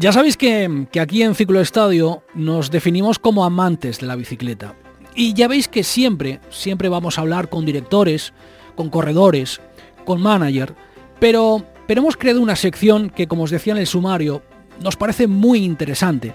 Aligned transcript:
Ya 0.00 0.12
sabéis 0.12 0.36
que, 0.36 0.86
aquí 1.00 1.22
en 1.24 1.34
Ciclo 1.34 1.60
Estadio 1.60 2.22
nos 2.32 2.70
definimos 2.70 3.18
como 3.18 3.44
amantes 3.44 3.98
de 3.98 4.06
la 4.06 4.14
bicicleta. 4.14 4.76
Y 5.16 5.34
ya 5.34 5.48
veis 5.48 5.66
que 5.66 5.82
siempre, 5.82 6.38
siempre 6.50 6.88
vamos 6.88 7.18
a 7.18 7.22
hablar 7.22 7.48
con 7.48 7.66
directores, 7.66 8.32
con 8.76 8.90
corredores, 8.90 9.60
con 10.04 10.22
manager, 10.22 10.72
pero, 11.18 11.64
pero 11.88 12.00
hemos 12.00 12.16
creado 12.16 12.40
una 12.40 12.54
sección 12.54 13.10
que, 13.10 13.26
como 13.26 13.42
os 13.42 13.50
decía 13.50 13.72
en 13.72 13.80
el 13.80 13.88
sumario, 13.88 14.42
nos 14.80 14.94
parece 14.94 15.26
muy 15.26 15.64
interesante, 15.64 16.32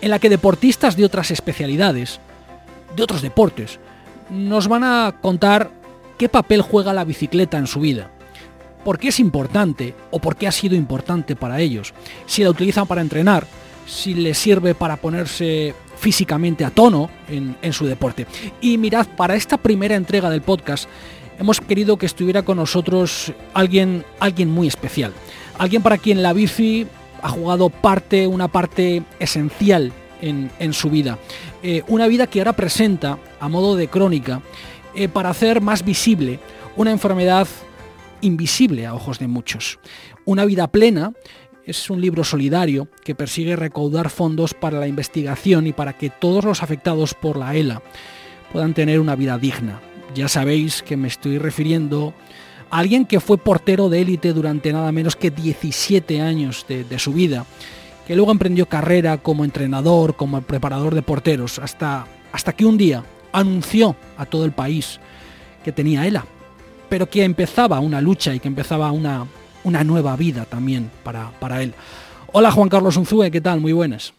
en 0.00 0.10
la 0.10 0.20
que 0.20 0.30
deportistas 0.30 0.96
de 0.96 1.04
otras 1.04 1.32
especialidades, 1.32 2.20
de 2.94 3.02
otros 3.02 3.20
deportes, 3.20 3.80
nos 4.30 4.68
van 4.68 4.84
a 4.84 5.16
contar 5.20 5.72
qué 6.18 6.28
papel 6.28 6.62
juega 6.62 6.92
la 6.92 7.02
bicicleta 7.02 7.58
en 7.58 7.66
su 7.66 7.80
vida 7.80 8.12
por 8.84 8.98
qué 8.98 9.08
es 9.08 9.20
importante 9.20 9.94
o 10.10 10.18
por 10.18 10.36
qué 10.36 10.46
ha 10.46 10.52
sido 10.52 10.74
importante 10.74 11.36
para 11.36 11.60
ellos, 11.60 11.92
si 12.26 12.42
la 12.42 12.50
utilizan 12.50 12.86
para 12.86 13.00
entrenar, 13.00 13.46
si 13.86 14.14
les 14.14 14.38
sirve 14.38 14.74
para 14.74 14.96
ponerse 14.96 15.74
físicamente 15.96 16.64
a 16.64 16.70
tono 16.70 17.10
en, 17.28 17.72
su 17.72 17.86
deporte. 17.86 18.26
Y 18.60 18.78
mirad, 18.78 19.06
para 19.16 19.36
esta 19.36 19.56
primera 19.56 19.94
entrega 19.94 20.30
del 20.30 20.42
podcast 20.42 20.88
hemos 21.38 21.60
querido 21.60 21.96
que 21.96 22.06
estuviera 22.06 22.42
con 22.42 22.56
nosotros 22.56 23.32
alguien, 23.54 24.04
alguien 24.20 24.50
muy 24.50 24.66
especial, 24.66 25.12
alguien 25.58 25.82
para 25.82 25.98
quien 25.98 26.22
la 26.22 26.32
bici 26.32 26.86
ha 27.22 27.28
jugado 27.28 27.70
parte, 27.70 28.26
una 28.26 28.48
parte 28.48 29.02
esencial 29.18 29.92
en, 30.20 30.72
su 30.72 30.88
vida. 30.90 31.18
Eh, 31.62 31.82
una 31.88 32.06
vida 32.06 32.28
que 32.28 32.40
ahora 32.40 32.52
presenta 32.52 33.18
a 33.40 33.48
modo 33.48 33.76
de 33.76 33.88
crónica 33.88 34.40
eh, 34.94 35.08
para 35.08 35.30
hacer 35.30 35.60
más 35.60 35.84
visible 35.84 36.38
una 36.76 36.90
enfermedad 36.90 37.46
invisible 38.22 38.86
a 38.86 38.94
ojos 38.94 39.18
de 39.18 39.28
muchos. 39.28 39.78
Una 40.24 40.44
vida 40.44 40.68
plena 40.68 41.12
es 41.64 41.90
un 41.90 42.00
libro 42.00 42.24
solidario 42.24 42.88
que 43.04 43.14
persigue 43.14 43.56
recaudar 43.56 44.10
fondos 44.10 44.54
para 44.54 44.80
la 44.80 44.88
investigación 44.88 45.66
y 45.66 45.72
para 45.72 45.96
que 45.96 46.10
todos 46.10 46.44
los 46.44 46.62
afectados 46.62 47.14
por 47.14 47.36
la 47.36 47.54
ELA 47.54 47.82
puedan 48.52 48.74
tener 48.74 48.98
una 48.98 49.14
vida 49.14 49.38
digna. 49.38 49.80
Ya 50.14 50.28
sabéis 50.28 50.82
que 50.82 50.96
me 50.96 51.08
estoy 51.08 51.38
refiriendo 51.38 52.14
a 52.70 52.78
alguien 52.78 53.06
que 53.06 53.20
fue 53.20 53.38
portero 53.38 53.88
de 53.88 54.00
élite 54.00 54.32
durante 54.32 54.72
nada 54.72 54.90
menos 54.92 55.16
que 55.16 55.30
17 55.30 56.20
años 56.20 56.66
de, 56.68 56.98
su 56.98 57.12
vida, 57.12 57.46
que 58.06 58.16
luego 58.16 58.32
emprendió 58.32 58.66
carrera 58.66 59.18
como 59.18 59.44
entrenador, 59.44 60.16
como 60.16 60.40
preparador 60.42 60.94
de 60.94 61.02
porteros, 61.02 61.58
hasta, 61.58 62.06
hasta 62.32 62.52
que 62.52 62.66
un 62.66 62.76
día 62.76 63.04
anunció 63.32 63.96
a 64.16 64.26
todo 64.26 64.44
el 64.44 64.52
país 64.52 65.00
que 65.64 65.72
tenía 65.72 66.06
ELA 66.06 66.26
pero 66.92 67.08
que 67.08 67.24
empezaba 67.24 67.80
una 67.80 68.02
lucha 68.02 68.34
y 68.34 68.38
que 68.38 68.48
empezaba 68.48 68.92
una, 68.92 69.26
una 69.64 69.82
nueva 69.82 70.14
vida 70.14 70.44
también 70.44 70.90
para, 71.02 71.30
para 71.40 71.62
él. 71.62 71.72
Hola 72.32 72.52
Juan 72.52 72.68
Carlos 72.68 72.98
Unzúe, 72.98 73.30
¿qué 73.30 73.40
tal? 73.40 73.62
Muy 73.62 73.72
buenas. 73.72 74.12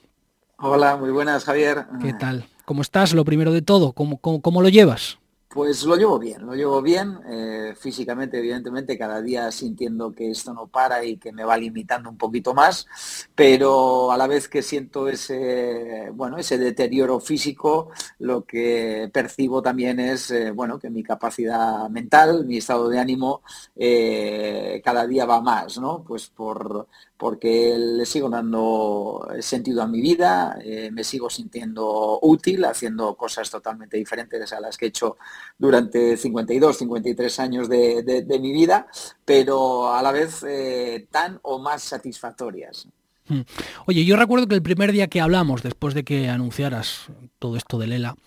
Hola, 0.57 0.97
muy 0.97 1.11
buenas 1.11 1.43
Javier. 1.45 1.85
¿Qué 2.01 2.13
tal? 2.13 2.47
¿Cómo 2.65 2.81
estás? 2.81 3.13
Lo 3.13 3.25
primero 3.25 3.51
de 3.51 3.61
todo, 3.61 3.91
¿cómo, 3.91 4.17
cómo 4.17 4.59
lo 4.63 4.69
llevas? 4.69 5.19
Pues 5.53 5.83
lo 5.83 5.95
llevo 5.95 6.17
bien, 6.17 6.43
lo 6.47 6.55
llevo 6.55 6.81
bien, 6.81 7.19
eh, 7.29 7.75
físicamente 7.77 8.39
evidentemente 8.39 8.97
cada 8.97 9.21
día 9.21 9.51
sintiendo 9.51 10.11
que 10.11 10.31
esto 10.31 10.51
no 10.51 10.65
para 10.65 11.05
y 11.05 11.17
que 11.17 11.31
me 11.31 11.43
va 11.43 11.55
limitando 11.57 12.09
un 12.09 12.17
poquito 12.17 12.55
más, 12.55 12.87
pero 13.35 14.11
a 14.11 14.17
la 14.17 14.25
vez 14.25 14.47
que 14.47 14.63
siento 14.63 15.07
ese, 15.07 16.09
bueno, 16.15 16.39
ese 16.39 16.57
deterioro 16.57 17.19
físico, 17.19 17.91
lo 18.17 18.45
que 18.45 19.11
percibo 19.13 19.61
también 19.61 19.99
es, 19.99 20.31
eh, 20.31 20.49
bueno, 20.49 20.79
que 20.79 20.89
mi 20.89 21.03
capacidad 21.03 21.87
mental, 21.87 22.47
mi 22.47 22.57
estado 22.57 22.89
de 22.89 22.97
ánimo 22.97 23.43
eh, 23.75 24.81
cada 24.83 25.05
día 25.05 25.25
va 25.25 25.39
más, 25.39 25.77
¿no? 25.77 26.03
Pues 26.03 26.29
por, 26.29 26.87
porque 27.23 27.77
le 27.77 28.05
sigo 28.05 28.29
dando 28.29 29.25
sentido 29.39 29.81
a 29.81 29.87
mi 29.87 30.01
vida, 30.01 30.59
eh, 30.61 30.91
me 30.91 31.05
sigo 31.05 31.29
sintiendo 31.29 32.19
útil, 32.21 32.65
haciendo 32.65 33.15
cosas 33.15 33.49
totalmente 33.49 33.95
diferentes 33.95 34.51
a 34.51 34.59
las 34.59 34.77
que 34.77 34.83
he 34.83 34.89
hecho 34.89 35.15
durante 35.57 36.17
52, 36.17 36.79
53 36.79 37.39
años 37.39 37.69
de, 37.69 38.25
mi 38.41 38.51
vida, 38.51 38.87
pero 39.23 39.93
a 39.93 40.01
la 40.01 40.11
vez 40.11 40.43
eh, 40.45 41.07
tan 41.11 41.39
o 41.43 41.59
más 41.59 41.83
satisfactorias. 41.83 42.89
Hmm. 43.29 43.43
Oye, 43.85 44.03
yo 44.03 44.17
recuerdo 44.17 44.45
que 44.45 44.55
el 44.55 44.61
primer 44.61 44.91
día 44.91 45.07
que 45.07 45.21
hablamos, 45.21 45.63
después 45.63 45.93
de 45.93 46.03
que 46.03 46.27
anunciaras 46.27 47.05
todo 47.39 47.55
esto 47.55 47.79
de 47.79 47.87
Lela, 47.87 48.17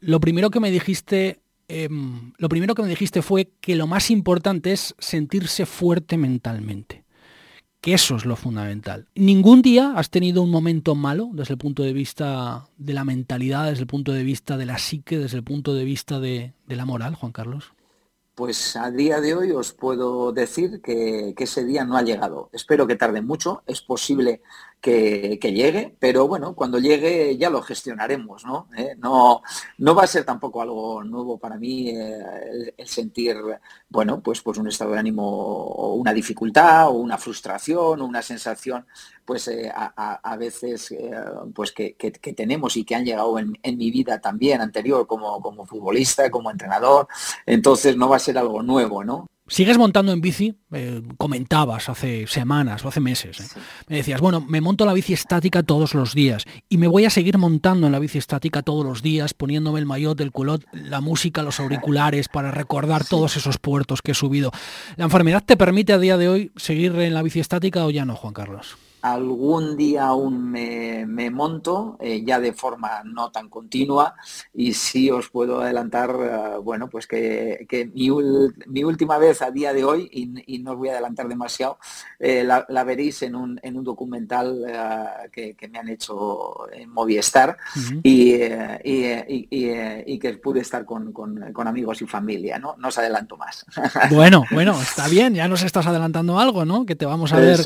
lo 0.00 0.20
primero 0.20 0.50
que 0.50 0.60
me 0.60 0.70
dijiste 0.70 1.40
em, 1.68 2.34
lo 2.36 2.50
primero 2.50 2.74
que 2.74 2.82
me 2.82 2.88
dijiste 2.88 3.22
fue 3.22 3.48
que 3.62 3.76
lo 3.76 3.86
más 3.86 4.10
importante 4.10 4.72
es 4.72 4.94
sentirse 4.98 5.64
fuerte 5.64 6.18
mentalmente 6.18 7.05
que 7.86 7.94
eso 7.94 8.16
es 8.16 8.24
lo 8.24 8.34
fundamental. 8.34 9.06
¿Ningún 9.14 9.62
día 9.62 9.92
has 9.94 10.10
tenido 10.10 10.42
un 10.42 10.50
momento 10.50 10.96
malo 10.96 11.30
desde 11.32 11.54
el 11.54 11.58
punto 11.58 11.84
de 11.84 11.92
vista 11.92 12.66
de 12.78 12.92
la 12.92 13.04
mentalidad, 13.04 13.66
desde 13.66 13.82
el 13.82 13.86
punto 13.86 14.12
de 14.12 14.24
vista 14.24 14.56
de 14.56 14.66
la 14.66 14.76
psique, 14.76 15.20
desde 15.20 15.36
el 15.36 15.44
punto 15.44 15.72
de 15.72 15.84
vista 15.84 16.18
de, 16.18 16.52
la 16.66 16.84
moral, 16.84 17.14
Juan 17.14 17.30
Carlos? 17.30 17.70
Pues 18.36 18.76
a 18.76 18.90
día 18.90 19.22
de 19.22 19.34
hoy 19.34 19.50
os 19.52 19.72
puedo 19.72 20.30
decir 20.30 20.82
que, 20.82 21.34
ese 21.38 21.64
día 21.64 21.86
no 21.86 21.96
ha 21.96 22.02
llegado. 22.02 22.50
Espero 22.52 22.86
que 22.86 22.94
tarde 22.94 23.22
mucho. 23.22 23.62
Es 23.66 23.80
posible 23.80 24.42
que, 24.78 25.38
llegue, 25.40 25.96
pero 25.98 26.28
bueno, 26.28 26.54
cuando 26.54 26.78
llegue 26.78 27.38
ya 27.38 27.48
lo 27.48 27.62
gestionaremos, 27.62 28.44
¿no? 28.44 28.68
¿Eh? 28.76 28.94
No, 28.98 29.40
no 29.78 29.94
va 29.94 30.02
a 30.02 30.06
ser 30.06 30.24
tampoco 30.24 30.60
algo 30.60 31.02
nuevo 31.02 31.38
para 31.38 31.56
mí 31.56 31.88
eh, 31.88 32.74
el, 32.76 32.86
sentir, 32.86 33.38
bueno, 33.88 34.20
pues, 34.22 34.42
pues 34.42 34.58
un 34.58 34.68
estado 34.68 34.92
de 34.92 34.98
ánimo 34.98 35.24
o 35.24 35.94
una 35.94 36.12
dificultad 36.12 36.88
o 36.88 36.92
una 36.92 37.16
frustración 37.16 38.02
o 38.02 38.04
una 38.04 38.20
sensación, 38.20 38.86
pues 39.26 39.48
eh, 39.48 39.70
a, 39.74 40.36
veces, 40.38 40.94
pues 41.54 41.72
que, 41.72 41.94
tenemos 42.36 42.76
y 42.76 42.84
que 42.84 42.94
han 42.94 43.04
llegado 43.04 43.38
en, 43.38 43.76
mi 43.76 43.90
vida 43.90 44.20
también 44.20 44.60
anterior 44.60 45.06
como, 45.06 45.40
como 45.42 45.66
futbolista, 45.66 46.30
como 46.30 46.50
entrenador, 46.50 47.08
entonces 47.44 47.96
no 47.96 48.08
va 48.08 48.16
a 48.16 48.20
ser 48.20 48.38
algo 48.38 48.62
nuevo, 48.62 49.04
¿no? 49.04 49.26
Sigues 49.48 49.78
montando 49.78 50.12
en 50.12 50.20
bici, 50.20 50.56
eh, 50.72 51.02
comentabas 51.18 51.88
hace 51.88 52.26
semanas 52.26 52.84
o 52.84 52.88
hace 52.88 52.98
meses. 52.98 53.38
¿eh? 53.40 53.60
Me 53.86 53.96
decías, 53.96 54.20
bueno, 54.20 54.40
me 54.40 54.60
monto 54.60 54.84
la 54.84 54.92
bici 54.92 55.12
estática 55.12 55.62
todos 55.62 55.94
los 55.94 56.14
días 56.14 56.44
y 56.68 56.78
me 56.78 56.88
voy 56.88 57.04
a 57.04 57.10
seguir 57.10 57.38
montando 57.38 57.86
en 57.86 57.92
la 57.92 58.00
bici 58.00 58.18
estática 58.18 58.62
todos 58.62 58.84
los 58.84 59.02
días, 59.02 59.34
poniéndome 59.34 59.78
el 59.78 59.86
maillot, 59.86 60.20
el 60.20 60.32
culot, 60.32 60.64
la 60.72 61.00
música, 61.00 61.44
los 61.44 61.60
auriculares 61.60 62.28
para 62.28 62.50
recordar 62.50 63.04
todos 63.04 63.36
esos 63.36 63.58
puertos 63.58 64.02
que 64.02 64.12
he 64.12 64.14
subido. 64.14 64.50
¿La 64.96 65.04
enfermedad 65.04 65.44
te 65.46 65.56
permite 65.56 65.92
a 65.92 65.98
día 65.98 66.16
de 66.16 66.28
hoy 66.28 66.52
seguir 66.56 66.96
en 66.96 67.14
la 67.14 67.22
bici 67.22 67.38
estática 67.38 67.86
o 67.86 67.90
ya 67.90 68.04
no, 68.04 68.16
Juan 68.16 68.34
Carlos? 68.34 68.76
Algún 69.12 69.76
día 69.76 70.06
aún 70.06 70.50
me, 70.50 71.30
monto, 71.30 71.96
eh, 72.00 72.22
ya 72.24 72.40
de 72.40 72.52
forma 72.52 73.02
no 73.04 73.30
tan 73.30 73.48
continua, 73.48 74.14
y 74.54 74.72
sí 74.72 75.10
os 75.10 75.28
puedo 75.28 75.60
adelantar, 75.60 76.10
eh, 76.10 76.58
bueno, 76.62 76.88
pues 76.88 77.06
que, 77.06 77.90
mi, 77.94 78.84
última 78.84 79.18
vez 79.18 79.42
a 79.42 79.50
día 79.50 79.72
de 79.72 79.84
hoy, 79.84 80.08
y, 80.12 80.58
no 80.58 80.72
os 80.72 80.78
voy 80.78 80.88
a 80.88 80.92
adelantar 80.92 81.28
demasiado, 81.28 81.78
eh, 82.18 82.44
la, 82.44 82.84
veréis 82.84 83.22
en 83.22 83.34
un, 83.34 83.60
en 83.62 83.76
un 83.76 83.84
documental 83.84 84.64
que, 85.32 85.56
me 85.70 85.78
han 85.78 85.88
hecho 85.88 86.70
en 86.72 86.90
Movistar 86.90 87.56
y, 88.02 88.34
y, 88.84 90.18
que 90.18 90.38
pude 90.42 90.60
estar 90.60 90.84
con, 90.84 91.12
amigos 91.66 92.02
y 92.02 92.06
familia, 92.06 92.58
¿no? 92.58 92.76
No 92.78 92.88
os 92.88 92.98
adelanto 92.98 93.36
más. 93.36 93.66
Bueno, 94.10 94.44
bueno, 94.50 94.80
está 94.80 95.08
bien, 95.08 95.34
ya 95.34 95.48
nos 95.48 95.62
estás 95.62 95.86
adelantando 95.86 96.38
algo, 96.38 96.64
¿no? 96.64 96.86
Que 96.86 96.94
te 96.94 97.06
vamos 97.06 97.32
a 97.32 97.36
ver 97.36 97.60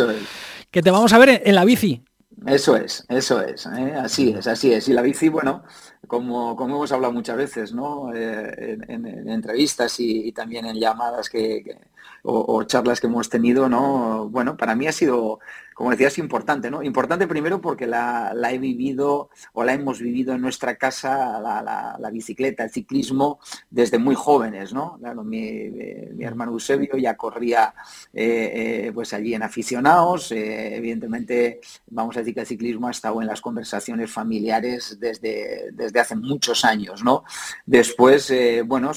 que 0.71 0.83
te 0.83 0.91
vamos 0.91 1.13
a 1.13 1.19
ver 1.19 1.43
en, 1.45 1.55
la 1.55 1.65
bici. 1.65 2.03
Eso 2.47 2.77
es, 2.77 3.05
eso 3.09 3.43
es, 3.43 3.67
¿eh? 3.67 3.95
así 3.97 4.31
es, 4.31 4.47
así 4.47 4.73
es. 4.73 4.89
Y 4.89 4.95
la 4.95 5.03
bici, 5.03 5.29
bueno, 5.29 5.63
como, 6.07 6.57
como 6.57 6.77
hemos 6.77 6.93
hablado 6.93 7.13
muchas 7.13 7.37
veces, 7.37 7.75
¿no? 7.75 8.15
Eh, 8.15 8.79
en, 8.89 9.07
entrevistas 9.29 10.01
y, 10.01 10.33
también 10.33 10.65
en 10.65 10.81
llamadas 10.81 11.29
que, 11.29 11.79
o, 12.23 12.63
charlas 12.65 13.01
que 13.01 13.09
hemos 13.09 13.29
tenido, 13.29 13.69
¿no? 13.69 14.29
Bueno, 14.31 14.57
para 14.57 14.75
mí 14.75 14.87
ha 14.87 14.93
sido 14.93 15.41
como 15.81 15.93
decías, 15.93 16.19
importante, 16.19 16.71
¿no? 16.71 16.83
Importante 16.83 17.27
primero 17.27 17.59
porque 17.59 17.87
la, 17.87 18.35
he 18.51 18.59
vivido 18.59 19.31
o 19.55 19.65
la 19.65 19.73
hemos 19.73 19.99
vivido 19.99 20.35
en 20.35 20.43
nuestra 20.43 20.77
casa, 20.77 21.41
la, 21.41 22.11
bicicleta, 22.13 22.65
el 22.65 22.71
ciclismo, 22.71 23.41
desde 23.71 23.99
muy 23.99 24.15
jóvenes, 24.15 24.75
¿no? 24.75 24.99
mi, 25.25 25.73
hermano 26.21 26.53
Eusebio 26.53 26.99
ya 26.99 27.17
corría 27.17 27.73
eh, 28.13 28.89
eh, 28.89 28.93
pues 28.93 29.15
allí 29.15 29.33
en 29.33 29.43
aficionados, 29.43 30.33
eh, 30.33 30.77
evidentemente 30.77 31.61
vamos 31.87 32.15
a 32.15 32.19
decir 32.19 32.35
que 32.35 32.41
el 32.41 32.47
ciclismo 32.47 32.89
ha 32.89 32.91
estado 32.91 33.23
en 33.23 33.29
las 33.29 33.41
conversaciones 33.41 34.13
familiares 34.13 34.99
desde, 35.01 35.71
desde 35.73 35.99
hace 35.99 36.15
muchos 36.15 36.63
años, 36.63 37.03
¿no? 37.03 37.25
Después, 37.65 38.31
bueno, 38.67 38.93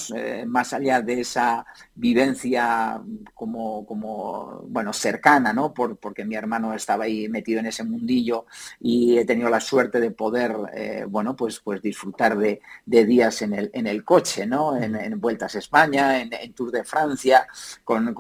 más 0.48 0.74
allá 0.74 1.00
de 1.00 1.22
esa 1.22 1.66
vivencia 1.96 3.02
como, 3.34 3.86
como 3.86 4.66
bueno, 4.68 4.92
cercana, 4.92 5.54
¿no? 5.54 5.74
Por, 5.74 5.96
porque 5.96 6.26
mi 6.26 6.36
hermano 6.36 6.73
estaba 6.76 7.06
ahí 7.06 7.28
metido 7.30 7.60
en 7.60 7.68
ese 7.68 7.84
mundillo 7.84 8.46
y 8.80 9.18
he 9.18 9.26
tenido 9.26 9.50
la 9.50 9.60
suerte 9.60 10.00
de 10.00 10.12
poder, 10.12 10.56
eh, 10.74 11.06
bueno, 11.08 11.36
pues, 11.36 11.60
pues 11.60 11.82
disfrutar 11.82 12.38
de, 12.38 12.62
días 12.86 13.42
en 13.42 13.54
el, 13.54 13.70
en 13.74 13.88
el 13.88 14.04
coche, 14.04 14.46
¿no? 14.46 14.78
En, 14.78 14.94
Vueltas 15.20 15.56
a 15.56 15.60
España, 15.60 16.22
en, 16.22 16.54
Tour 16.54 16.72
de 16.72 16.84
Francia, 16.84 17.48
con, 17.84 18.14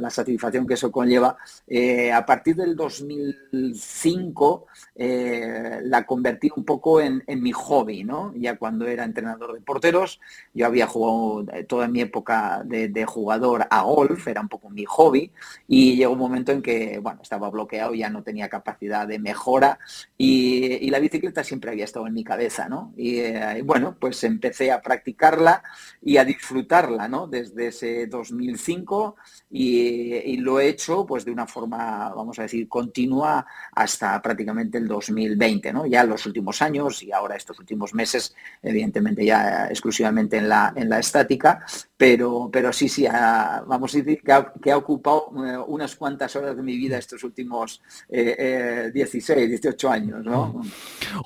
la 0.00 0.10
satisfacción 0.10 0.66
que 0.66 0.74
eso 0.74 0.90
conlleva. 0.90 1.36
Eh, 1.66 2.12
a 2.12 2.24
partir 2.24 2.56
del 2.56 2.74
2005 2.76 4.66
la 4.96 6.04
convertí 6.04 6.50
un 6.56 6.64
poco 6.64 7.00
en, 7.00 7.22
mi 7.26 7.52
hobby, 7.52 8.04
¿no? 8.04 8.32
Ya 8.36 8.56
cuando 8.56 8.86
era 8.86 9.04
entrenador 9.04 9.54
de 9.54 9.60
porteros, 9.60 10.20
yo 10.54 10.66
había 10.66 10.86
jugado 10.86 11.46
toda 11.66 11.88
mi 11.88 12.00
época 12.00 12.62
de, 12.64 12.88
de 12.88 13.04
jugador 13.04 13.66
a 13.70 13.82
golf, 13.82 14.26
era 14.28 14.40
un 14.40 14.48
poco 14.48 14.70
mi 14.70 14.84
hobby, 14.84 15.30
y 15.68 15.96
llegó 15.96 16.12
un 16.12 16.18
momento 16.18 16.52
en 16.52 16.62
que, 16.62 16.98
bueno, 16.98 17.20
estaba 17.22 17.50
bloqueado, 17.50 17.71
ya 17.94 18.10
no 18.10 18.22
tenía 18.22 18.48
capacidad 18.48 19.06
de 19.06 19.18
mejora 19.18 19.78
y, 20.16 20.90
la 20.92 20.98
bicicleta 20.98 21.42
siempre 21.42 21.70
había 21.70 21.86
estado 21.86 22.06
en 22.06 22.12
mi 22.12 22.22
cabeza, 22.22 22.68
¿no? 22.68 22.92
Eh, 22.98 23.56
y, 23.58 23.62
bueno, 23.62 23.96
pues 23.98 24.22
empecé 24.24 24.70
a 24.70 24.82
practicarla 24.82 25.62
y 26.02 26.18
a 26.18 26.24
disfrutarla, 26.24 27.08
¿no? 27.08 27.26
Desde 27.26 27.68
ese 27.68 28.06
2005 28.08 29.16
y, 29.50 30.36
lo 30.36 30.60
he 30.60 30.68
hecho 30.68 31.06
pues 31.06 31.24
de 31.24 31.30
una 31.30 31.46
forma, 31.46 32.12
vamos 32.14 32.38
a 32.38 32.42
decir, 32.42 32.68
continua 32.68 33.46
hasta 33.72 34.20
prácticamente 34.20 34.76
el 34.76 34.88
2020, 34.88 35.72
¿no? 35.72 35.86
Ya 35.86 36.04
los 36.04 36.26
últimos 36.26 36.60
años 36.60 37.02
y 37.02 37.12
ahora 37.12 37.36
estos 37.36 37.58
últimos 37.58 37.94
meses, 37.94 38.34
evidentemente 38.62 39.24
ya 39.24 39.68
exclusivamente 39.68 40.36
en 40.36 40.48
la, 40.48 40.72
en 40.76 40.88
la 40.90 40.98
estática, 40.98 41.64
pero, 42.02 42.50
pero 42.52 42.72
sí, 42.72 42.88
sí, 42.88 43.06
vamos 43.06 43.94
a 43.94 43.98
decir 43.98 44.20
que 44.60 44.72
ha, 44.72 44.76
ocupado 44.76 45.26
eh, 45.46 45.56
unas 45.68 45.94
cuantas 45.94 46.34
horas 46.34 46.56
de 46.56 46.62
mi 46.64 46.76
vida 46.76 46.98
estos 46.98 47.22
últimos 47.22 47.80
16, 48.10 49.30
eh, 49.30 49.46
18 49.46 49.86
eh, 49.86 49.90
años, 49.92 50.24
¿no? 50.24 50.64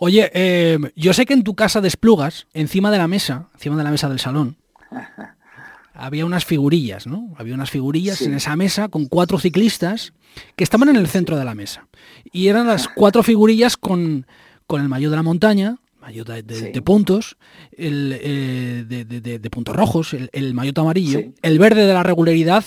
Oye, 0.00 0.78
yo 0.94 1.14
sé 1.14 1.24
que 1.24 1.32
en 1.32 1.44
tu 1.44 1.54
casa 1.54 1.80
de 1.80 1.88
Esplugas, 1.88 2.46
encima 2.52 2.90
de 2.90 2.98
la 2.98 3.08
mesa, 3.08 3.48
encima 3.54 3.74
de 3.78 3.84
la 3.84 3.90
mesa 3.90 4.10
del 4.10 4.18
salón, 4.18 4.58
había 5.94 6.26
unas 6.26 6.44
figurillas, 6.44 7.06
¿no? 7.06 7.34
Había 7.38 7.54
unas 7.54 7.70
figurillas 7.70 8.20
en 8.20 8.34
esa 8.34 8.54
mesa 8.54 8.88
con 8.88 9.06
cuatro 9.06 9.38
ciclistas 9.38 10.12
que 10.56 10.64
estaban 10.64 10.90
en 10.90 10.96
el 10.96 11.08
centro 11.08 11.38
de 11.38 11.46
la 11.46 11.54
mesa. 11.54 11.86
Y 12.32 12.48
eran 12.48 12.66
las 12.66 12.86
cuatro 12.94 13.22
figurillas 13.22 13.78
con, 13.78 14.26
con 14.66 14.82
el 14.82 14.90
mayor 14.90 15.08
de 15.08 15.16
la 15.16 15.22
montaña, 15.22 15.78
de, 16.12 16.82
puntos, 16.82 17.36
el, 17.72 18.16
eh, 18.20 18.84
de, 18.86 19.50
puntos 19.50 19.74
rojos, 19.74 20.14
el, 20.14 20.30
el 20.32 20.54
amarillo, 20.76 21.32
el 21.42 21.58
verde 21.58 21.86
de 21.86 21.92
la 21.92 22.02
regularidad 22.02 22.64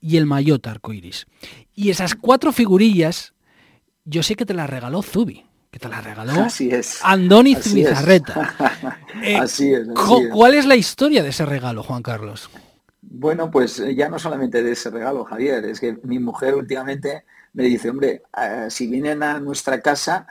y 0.00 0.16
el 0.16 0.26
maillot 0.26 0.66
arcoiris. 0.66 1.26
Y 1.74 1.90
esas 1.90 2.14
cuatro 2.14 2.52
figurillas, 2.52 3.34
yo 4.04 4.22
sé 4.22 4.34
que 4.34 4.44
te 4.44 4.54
las 4.54 4.68
regaló 4.68 5.02
Zubi, 5.02 5.46
que 5.70 5.78
te 5.78 5.88
las 5.88 6.02
regaló 6.02 6.32
Así 6.32 6.70
es. 6.70 7.00
Andoni 7.02 7.54
Zubizarreta. 7.54 8.96
Eh, 9.22 9.36
así 9.36 9.70
es. 9.74 9.86
¿Cuál 10.32 10.54
es 10.54 10.64
la 10.64 10.76
historia 10.76 11.22
de 11.22 11.28
ese 11.28 11.44
regalo, 11.44 11.82
Juan 11.82 12.00
Carlos? 12.02 12.48
Bueno, 13.02 13.50
pues 13.50 13.78
eh, 13.80 13.94
ya 13.94 14.08
no 14.08 14.18
solamente 14.18 14.62
de 14.62 14.72
ese 14.72 14.88
regalo, 14.88 15.24
Javier, 15.24 15.64
es 15.66 15.78
que 15.78 15.98
mi 16.04 16.18
mujer 16.18 16.54
últimamente 16.54 17.24
me 17.52 17.64
dice, 17.64 17.90
hombre, 17.90 18.22
si 18.68 18.86
vienen 18.86 19.22
a 19.22 19.40
nuestra 19.40 19.82
casa 19.82 20.26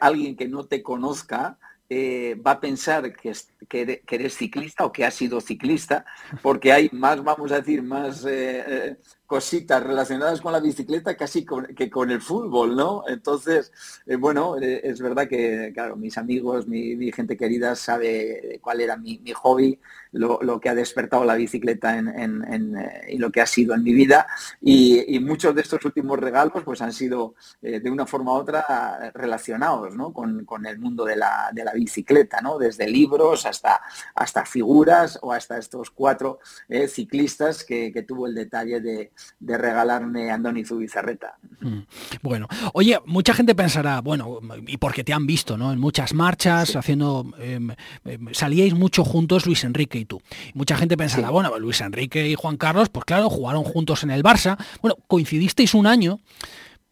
alguien 0.00 0.36
que 0.36 0.48
no 0.48 0.64
te 0.64 0.82
conozca, 0.82 1.56
eh, 1.92 2.36
va 2.36 2.52
a 2.52 2.60
pensar 2.60 3.12
que, 3.12 3.32
que, 3.68 4.04
eres 4.08 4.36
ciclista 4.36 4.84
o 4.84 4.92
que 4.92 5.04
has 5.04 5.14
sido 5.14 5.40
ciclista, 5.40 6.04
porque 6.40 6.72
hay 6.72 6.88
más, 6.92 7.22
vamos 7.22 7.50
a 7.50 7.56
decir, 7.56 7.82
más 7.82 8.24
eh, 8.24 8.64
eh, 8.66 8.96
cositas 9.30 9.80
relacionadas 9.80 10.40
con 10.40 10.50
la 10.50 10.58
bicicleta 10.58 11.16
casi 11.16 11.46
que 11.76 11.88
con 11.88 12.10
el 12.10 12.20
fútbol, 12.20 12.74
¿no? 12.74 13.04
Entonces, 13.06 13.70
eh, 14.04 14.16
bueno, 14.16 14.58
eh, 14.60 14.80
es 14.82 15.00
verdad 15.00 15.28
que, 15.28 15.70
claro, 15.72 15.94
mis 15.94 16.18
amigos, 16.18 16.66
mi, 16.66 17.12
gente 17.12 17.36
querida 17.36 17.76
sabe 17.76 18.58
cuál 18.60 18.80
era 18.80 18.96
mi, 18.96 19.22
hobby, 19.34 19.78
lo, 20.10 20.60
que 20.60 20.68
ha 20.68 20.74
despertado 20.74 21.24
la 21.24 21.36
bicicleta 21.36 21.96
en, 21.96 22.08
eh, 22.08 23.06
y 23.10 23.18
lo 23.18 23.30
que 23.30 23.40
ha 23.40 23.46
sido 23.46 23.72
en 23.72 23.84
mi 23.84 23.92
vida. 23.92 24.26
Y, 24.60 25.20
muchos 25.20 25.54
de 25.54 25.60
estos 25.60 25.84
últimos 25.84 26.18
regalos 26.18 26.64
pues 26.64 26.82
han 26.82 26.92
sido 26.92 27.34
de 27.60 27.88
una 27.90 28.06
forma 28.06 28.32
u 28.32 28.36
otra 28.36 29.12
relacionados 29.14 29.94
¿no? 29.94 30.12
con, 30.12 30.66
el 30.66 30.78
mundo 30.80 31.04
de 31.04 31.14
la, 31.14 31.52
bicicleta, 31.74 32.40
¿no? 32.40 32.58
Desde 32.58 32.88
libros 32.88 33.46
hasta, 33.46 33.80
hasta 34.14 34.44
figuras 34.44 35.20
o 35.22 35.32
hasta 35.32 35.56
estos 35.58 35.90
cuatro 35.90 36.40
ciclistas 36.88 37.62
que 37.62 38.04
tuvo 38.08 38.26
el 38.26 38.34
detalle 38.34 38.80
de, 38.80 39.12
de 39.38 39.56
regalarme 39.56 40.30
a 40.30 40.34
Andoni 40.34 40.64
Zubizarreta. 40.64 41.38
Mm. 41.60 41.80
Bueno, 42.22 42.48
oye, 42.74 42.98
mucha 43.06 43.34
gente 43.34 43.54
pensará, 43.54 44.00
bueno, 44.00 44.40
y 44.66 44.76
porque 44.76 45.04
te 45.04 45.12
han 45.12 45.26
visto, 45.26 45.56
¿no? 45.56 45.72
En 45.72 45.78
muchas 45.78 46.12
marchas, 46.14 46.76
haciendo, 46.76 47.26
em, 47.38 47.70
em, 48.04 48.32
salíais 48.32 48.74
mucho 48.74 49.04
juntos 49.04 49.46
Luis 49.46 49.64
Enrique 49.64 49.98
y 49.98 50.04
tú. 50.04 50.20
Mucha 50.54 50.76
gente 50.76 50.96
pensará, 50.96 51.30
bueno, 51.30 51.58
Luis 51.58 51.80
Enrique 51.80 52.28
y 52.28 52.34
Juan 52.34 52.56
Carlos, 52.56 52.88
pues 52.88 53.04
claro, 53.04 53.30
jugaron 53.30 53.64
juntos 53.64 54.02
en 54.02 54.10
el 54.10 54.22
Barça. 54.22 54.58
Bueno, 54.82 54.96
coincidisteis 55.06 55.74
un 55.74 55.86
año, 55.86 56.20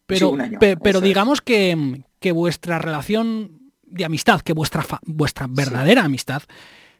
pero, 0.05 0.35
pero 0.81 1.01
digamos 1.01 1.41
que, 1.41 2.03
que, 2.19 2.31
vuestra 2.31 2.79
relación 2.79 3.71
de 3.83 4.05
amistad, 4.05 4.41
que 4.41 4.53
vuestra, 4.53 4.85
vuestra 5.03 5.47
verdadera 5.47 6.03
amistad, 6.03 6.43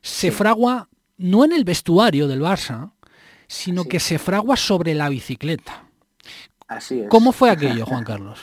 se 0.02 0.32
fragua 0.32 0.90
no 1.18 1.44
en 1.44 1.52
el 1.52 1.64
vestuario 1.64 2.28
del 2.28 2.42
Barça, 2.42 2.92
sino 3.50 3.86
que 3.86 4.00
se 4.00 4.20
fragua 4.20 4.56
sobre 4.56 4.94
la 4.94 5.10
bicicleta. 5.10 5.84
Así 6.68 7.02
es. 7.02 7.10
¿Cómo 7.10 7.32
fue 7.32 7.50
aquello, 7.50 7.86
Juan 7.86 8.04
Carlos? 8.04 8.40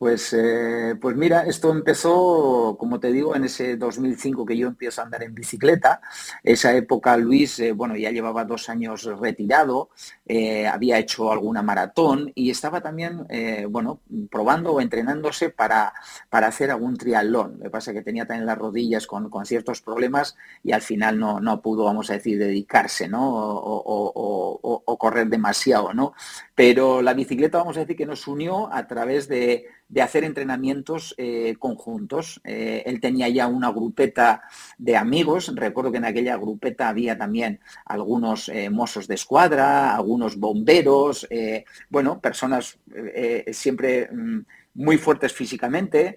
Pues, 0.00 0.32
eh, 0.32 0.94
pues 0.98 1.14
mira, 1.14 1.44
esto 1.44 1.70
empezó, 1.70 2.74
como 2.78 2.98
te 3.00 3.12
digo, 3.12 3.36
en 3.36 3.44
ese 3.44 3.76
2005 3.76 4.46
que 4.46 4.56
yo 4.56 4.66
empiezo 4.66 5.02
a 5.02 5.04
andar 5.04 5.22
en 5.22 5.34
bicicleta. 5.34 6.00
Esa 6.42 6.74
época 6.74 7.18
Luis, 7.18 7.60
eh, 7.60 7.72
bueno, 7.72 7.94
ya 7.96 8.10
llevaba 8.10 8.46
dos 8.46 8.70
años 8.70 9.04
retirado, 9.20 9.90
eh, 10.24 10.66
había 10.66 10.98
hecho 10.98 11.30
alguna 11.30 11.60
maratón 11.60 12.32
y 12.34 12.48
estaba 12.48 12.80
también, 12.80 13.26
bueno, 13.68 14.00
probando 14.30 14.72
o 14.72 14.80
entrenándose 14.80 15.50
para, 15.50 15.92
para 16.30 16.46
hacer 16.46 16.70
algún 16.70 16.96
triatlón. 16.96 17.58
Lo 17.58 17.64
que 17.64 17.70
pasa 17.70 17.90
es 17.90 17.98
que 17.98 18.02
tenía 18.02 18.26
también 18.26 18.46
las 18.46 18.56
rodillas 18.56 19.06
con, 19.06 19.30
ciertos 19.44 19.82
problemas 19.82 20.34
y 20.62 20.72
al 20.72 20.80
final 20.80 21.18
no, 21.18 21.40
no, 21.40 21.60
pudo, 21.60 21.84
vamos 21.84 22.08
a 22.08 22.14
decir, 22.14 22.38
dedicarse, 22.38 23.06
¿no? 23.06 23.20
O, 23.32 24.80
o 24.84 24.98
correr 24.98 25.28
demasiado, 25.28 25.92
¿no? 25.92 26.14
Pero 26.54 27.02
la 27.02 27.12
bicicleta, 27.12 27.58
vamos 27.58 27.76
a 27.76 27.80
decir, 27.80 27.96
que 27.96 28.06
nos 28.06 28.26
unió 28.28 28.72
a 28.72 28.86
través 28.86 29.28
de 29.28 29.66
de 29.90 30.02
hacer 30.02 30.22
entrenamientos 30.24 31.14
eh, 31.18 31.56
conjuntos. 31.58 32.40
Eh, 32.44 32.84
él 32.86 33.00
tenía 33.00 33.28
ya 33.28 33.48
una 33.48 33.70
grupeta 33.70 34.42
de 34.78 34.96
amigos, 34.96 35.52
recuerdo 35.54 35.90
que 35.90 35.98
en 35.98 36.04
aquella 36.04 36.36
grupeta 36.36 36.88
había 36.88 37.18
también 37.18 37.60
algunos 37.84 38.48
eh, 38.48 38.70
mozos 38.70 39.08
de 39.08 39.16
escuadra, 39.16 39.94
algunos 39.94 40.36
bomberos, 40.36 41.28
bueno, 41.88 42.20
personas 42.20 42.78
siempre 43.52 44.08
mm, 44.12 44.40
muy 44.74 44.98
fuertes 44.98 45.32
físicamente, 45.32 46.16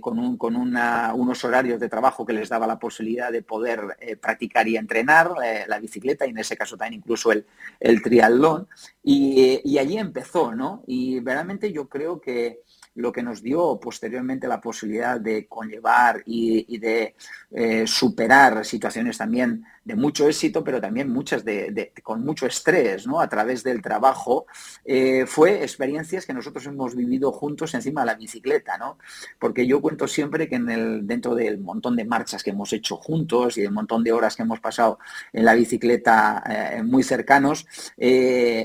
con, 0.00 0.36
con 0.36 0.56
unos 0.56 1.44
horarios 1.44 1.80
de 1.80 1.88
trabajo 1.88 2.26
que 2.26 2.34
les 2.34 2.48
daba 2.48 2.66
la 2.66 2.78
posibilidad 2.78 3.32
de 3.32 3.42
poder 3.42 3.96
practicar 4.20 4.68
y 4.68 4.76
entrenar 4.76 5.32
la 5.66 5.78
bicicleta 5.78 6.26
y 6.26 6.30
en 6.30 6.38
ese 6.38 6.56
caso 6.56 6.76
también 6.76 7.00
incluso 7.00 7.32
el, 7.32 7.46
el 7.80 8.02
triatlón. 8.02 8.68
Y, 9.02 9.60
y 9.64 9.78
allí 9.78 9.96
empezó, 9.96 10.54
¿no? 10.54 10.82
Y 10.86 11.20
realmente 11.20 11.72
yo 11.72 11.88
creo 11.88 12.20
que 12.20 12.60
lo 12.96 13.12
que 13.12 13.22
nos 13.22 13.42
dio 13.42 13.78
posteriormente 13.78 14.48
la 14.48 14.60
posibilidad 14.60 15.20
de 15.20 15.46
conllevar 15.46 16.22
y, 16.24 16.78
de 16.78 17.14
eh, 17.50 17.86
superar 17.86 18.64
situaciones 18.64 19.18
también 19.18 19.64
de 19.84 19.94
mucho 19.94 20.26
éxito, 20.26 20.64
pero 20.64 20.80
también 20.80 21.10
muchas 21.10 21.44
de, 21.44 21.92
con 22.02 22.24
mucho 22.24 22.46
estrés, 22.46 23.06
¿no? 23.06 23.20
A 23.20 23.28
través 23.28 23.62
del 23.62 23.82
trabajo, 23.82 24.46
eh, 24.84 25.26
fue 25.26 25.62
experiencias 25.62 26.26
que 26.26 26.34
nosotros 26.34 26.66
hemos 26.66 26.96
vivido 26.96 27.30
juntos 27.30 27.72
encima 27.74 28.00
de 28.00 28.06
la 28.06 28.14
bicicleta, 28.14 28.78
¿no? 28.78 28.98
Porque 29.38 29.66
yo 29.66 29.80
cuento 29.80 30.08
siempre 30.08 30.48
que 30.48 30.56
en 30.56 30.68
el, 30.70 31.06
dentro 31.06 31.34
del 31.34 31.58
montón 31.58 31.94
de 31.94 32.04
marchas 32.04 32.42
que 32.42 32.50
hemos 32.50 32.72
hecho 32.72 32.96
juntos 32.96 33.58
y 33.58 33.62
del 33.62 33.72
montón 33.72 34.02
de 34.02 34.12
horas 34.12 34.34
que 34.34 34.42
hemos 34.42 34.58
pasado 34.58 34.98
en 35.32 35.44
la 35.44 35.54
bicicleta 35.54 36.42
eh, 36.48 36.82
muy 36.82 37.02
cercanos, 37.02 37.66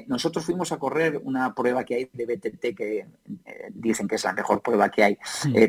nosotros 0.08 0.46
fuimos 0.46 0.72
a 0.72 0.80
correr 0.80 1.22
una 1.24 1.54
prueba 1.54 1.84
que 1.84 1.96
hay 1.96 2.10
de 2.14 2.26
BTT 2.26 2.76
que 2.76 3.06
dicen 3.74 4.08
que 4.08 4.16
es 4.16 4.21
la 4.24 4.34
mejor 4.34 4.62
prueba 4.62 4.90
que 4.90 5.04
hay, 5.04 5.18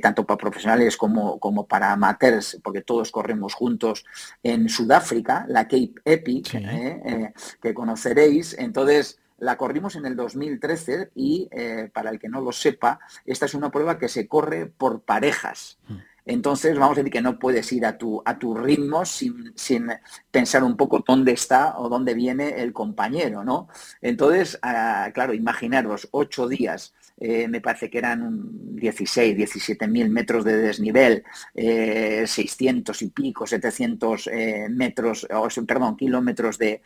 tanto 0.00 0.24
para 0.24 0.38
profesionales 0.38 0.96
como, 0.96 1.38
como 1.38 1.66
para 1.66 1.92
amateurs, 1.92 2.58
porque 2.62 2.82
todos 2.82 3.10
corremos 3.10 3.54
juntos 3.54 4.04
en 4.42 4.68
Sudáfrica, 4.68 5.44
la 5.48 5.64
Cape 5.64 5.94
Epic, 6.04 6.54
eh, 6.54 7.02
eh, 7.04 7.32
que 7.60 7.74
conoceréis. 7.74 8.56
Entonces, 8.58 9.18
la 9.38 9.56
corrimos 9.56 9.96
en 9.96 10.06
el 10.06 10.16
2013 10.16 11.10
y, 11.14 11.48
eh, 11.50 11.90
para 11.92 12.10
el 12.10 12.18
que 12.18 12.28
no 12.28 12.40
lo 12.40 12.52
sepa, 12.52 13.00
esta 13.26 13.46
es 13.46 13.54
una 13.54 13.70
prueba 13.70 13.98
que 13.98 14.08
se 14.08 14.28
corre 14.28 14.66
por 14.66 15.02
parejas. 15.02 15.78
Mm. 15.88 15.96
Entonces, 16.24 16.78
vamos 16.78 16.96
a 16.96 17.00
decir 17.00 17.12
que 17.12 17.20
no 17.20 17.38
puedes 17.40 17.72
ir 17.72 17.84
a 17.84 17.98
tu, 17.98 18.22
a 18.24 18.38
tu 18.38 18.54
ritmo 18.54 19.04
sin, 19.04 19.52
sin, 19.56 19.90
pensar 20.30 20.62
un 20.62 20.76
poco 20.76 21.02
dónde 21.04 21.32
está 21.32 21.76
o 21.78 21.88
dónde 21.88 22.14
viene 22.14 22.62
el 22.62 22.72
compañero, 22.72 23.42
¿no? 23.42 23.66
Entonces, 24.00 24.56
ah, 24.62 25.10
claro, 25.12 25.34
imaginaros 25.34 26.08
ocho 26.12 26.46
días 26.46 26.94
eh, 27.24 27.46
me 27.46 27.60
parece 27.60 27.88
que 27.88 27.98
eran 27.98 28.74
16, 28.74 29.36
17 29.36 29.86
mil 29.86 30.10
metros 30.10 30.44
de 30.44 30.56
desnivel, 30.56 31.22
600 31.54 33.00
y 33.02 33.10
pico, 33.10 33.46
700 33.46 34.28
metros, 34.70 35.28
perdón, 35.64 35.96
kilómetros 35.96 36.58
de, 36.58 36.82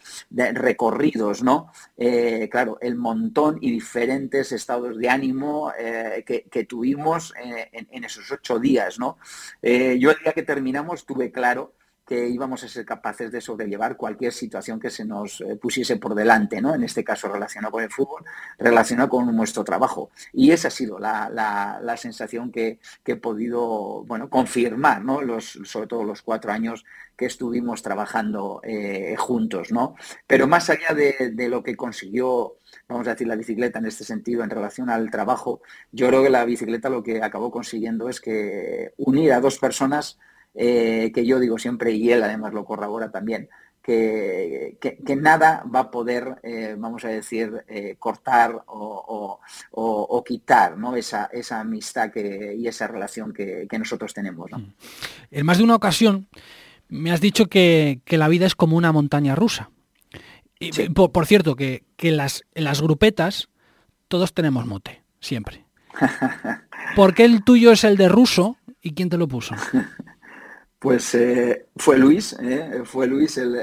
recorridos, 0.52 1.43
¿no? 1.43 1.73
claro, 2.50 2.76
el 2.83 2.97
montón 2.97 3.57
y 3.62 3.71
diferentes 3.71 4.52
estados 4.52 4.99
de 4.99 5.09
ánimo 5.09 5.73
que, 6.26 6.66
tuvimos 6.69 7.33
en, 7.43 7.88
en, 7.90 8.05
esos 8.05 8.31
ocho 8.31 8.59
días, 8.59 8.99
¿no? 8.99 9.16
yo 9.62 10.11
el 10.11 10.19
día 10.23 10.35
que 10.35 10.43
terminamos 10.43 11.07
tuve 11.07 11.33
claro 11.33 11.73
que 12.06 12.28
íbamos 12.28 12.62
a 12.62 12.68
ser 12.68 12.84
capaces 12.86 13.32
de 13.32 13.40
sobrellevar 13.40 13.96
cualquier 13.96 14.32
situación 14.32 14.78
que 14.78 14.90
se 14.90 15.04
nos 15.04 15.40
eh, 15.40 15.56
pusiese 15.56 15.96
por 15.96 16.14
delante, 16.14 16.60
¿no? 16.60 16.75
En 16.75 16.84
este 16.84 17.02
caso 17.02 17.28
relacionado 17.28 17.72
con 17.72 17.82
el 17.82 17.90
fútbol, 17.90 18.25
relacionado 18.58 19.08
con 19.08 19.34
nuestro 19.34 19.64
trabajo. 19.64 20.10
Y 20.32 20.52
esa 20.52 20.68
ha 20.68 20.70
sido 20.70 21.00
la, 21.00 21.96
sensación 21.96 22.52
que, 22.52 22.78
he 23.04 23.16
podido, 23.16 24.04
bueno, 24.04 24.30
confirmar, 24.30 25.04
¿no? 25.04 25.20
Los, 25.20 25.58
sobre 25.64 25.88
todo 25.88 26.04
los 26.04 26.22
cuatro 26.22 26.52
años 26.52 26.84
que 27.16 27.26
estuvimos 27.26 27.82
trabajando 27.82 28.60
eh, 28.62 29.16
juntos, 29.18 29.72
¿no? 29.72 29.96
Pero 30.28 30.46
más 30.46 30.70
allá 30.70 30.94
de, 30.94 31.32
de 31.32 31.48
lo 31.48 31.62
que 31.62 31.76
consiguió 31.76 32.56
vamos 32.88 33.06
a 33.08 33.10
decir, 33.10 33.26
la 33.26 33.36
bicicleta 33.36 33.78
en 33.78 33.86
este 33.86 34.04
sentido 34.04 34.44
en 34.44 34.50
relación 34.50 34.90
al 34.90 35.10
trabajo, 35.10 35.60
yo 35.92 36.08
creo 36.08 36.22
que 36.22 36.30
la 36.30 36.44
bicicleta 36.44 36.88
lo 36.88 37.02
que 37.02 37.22
acabó 37.22 37.50
consiguiendo 37.50 38.08
es 38.08 38.20
que 38.20 38.92
unir 38.96 39.32
a 39.32 39.40
dos 39.40 39.58
personas 39.58 40.18
eh, 40.56 41.12
que 41.14 41.26
yo 41.26 41.38
digo 41.38 41.58
siempre, 41.58 41.92
y 41.92 42.10
él 42.10 42.22
además 42.22 42.54
lo 42.54 42.64
corrobora 42.64 43.10
también, 43.10 43.48
que, 43.86 44.78
que, 44.80 45.16
nada 45.16 45.62
va 45.72 45.80
a 45.80 45.90
poder, 45.92 46.40
eh, 46.42 46.75
vamos 46.76 47.04
a 47.04 47.08
decir, 47.08 47.64
eh, 47.68 47.94
cortar 48.00 48.64
o, 48.66 49.38
quitar 50.26 50.76
¿no? 50.76 50.96
esa, 50.96 51.26
esa 51.26 51.60
amistad 51.60 52.10
que, 52.10 52.56
y 52.58 52.66
esa 52.66 52.88
relación 52.88 53.32
que, 53.32 53.68
nosotros 53.78 54.12
tenemos. 54.12 54.50
Mm. 54.50 54.72
En 55.30 55.46
más 55.46 55.58
de 55.58 55.64
una 55.64 55.76
ocasión 55.76 56.26
me 56.88 57.12
has 57.12 57.20
dicho 57.20 57.46
que, 57.46 58.00
la 58.08 58.28
vida 58.28 58.46
es 58.46 58.56
como 58.56 58.76
una 58.76 58.90
montaña 58.90 59.36
rusa. 59.36 59.70
Y, 60.58 60.88
por, 60.88 61.26
cierto, 61.26 61.54
que, 61.54 61.84
las, 62.00 62.42
en 62.54 62.64
las 62.64 62.80
grupetas 62.80 63.50
todos 64.08 64.32
tenemos 64.32 64.66
mote, 64.66 65.02
siempre. 65.20 65.64
¿Por 66.96 67.14
qué 67.14 67.25
el 67.25 67.44
tuyo 67.44 67.70
es 67.70 67.84
el 67.84 67.96
de 67.96 68.08
ruso 68.08 68.56
y 68.80 68.94
quién 68.94 69.10
te 69.10 69.18
lo 69.18 69.28
puso? 69.28 69.54
Pues 70.78 71.14
eh, 71.14 71.66
fue 71.76 71.99
Luis, 71.99 72.37
eh, 72.40 72.83
fue 72.85 73.06
Luis 73.06 73.38
el, 73.38 73.56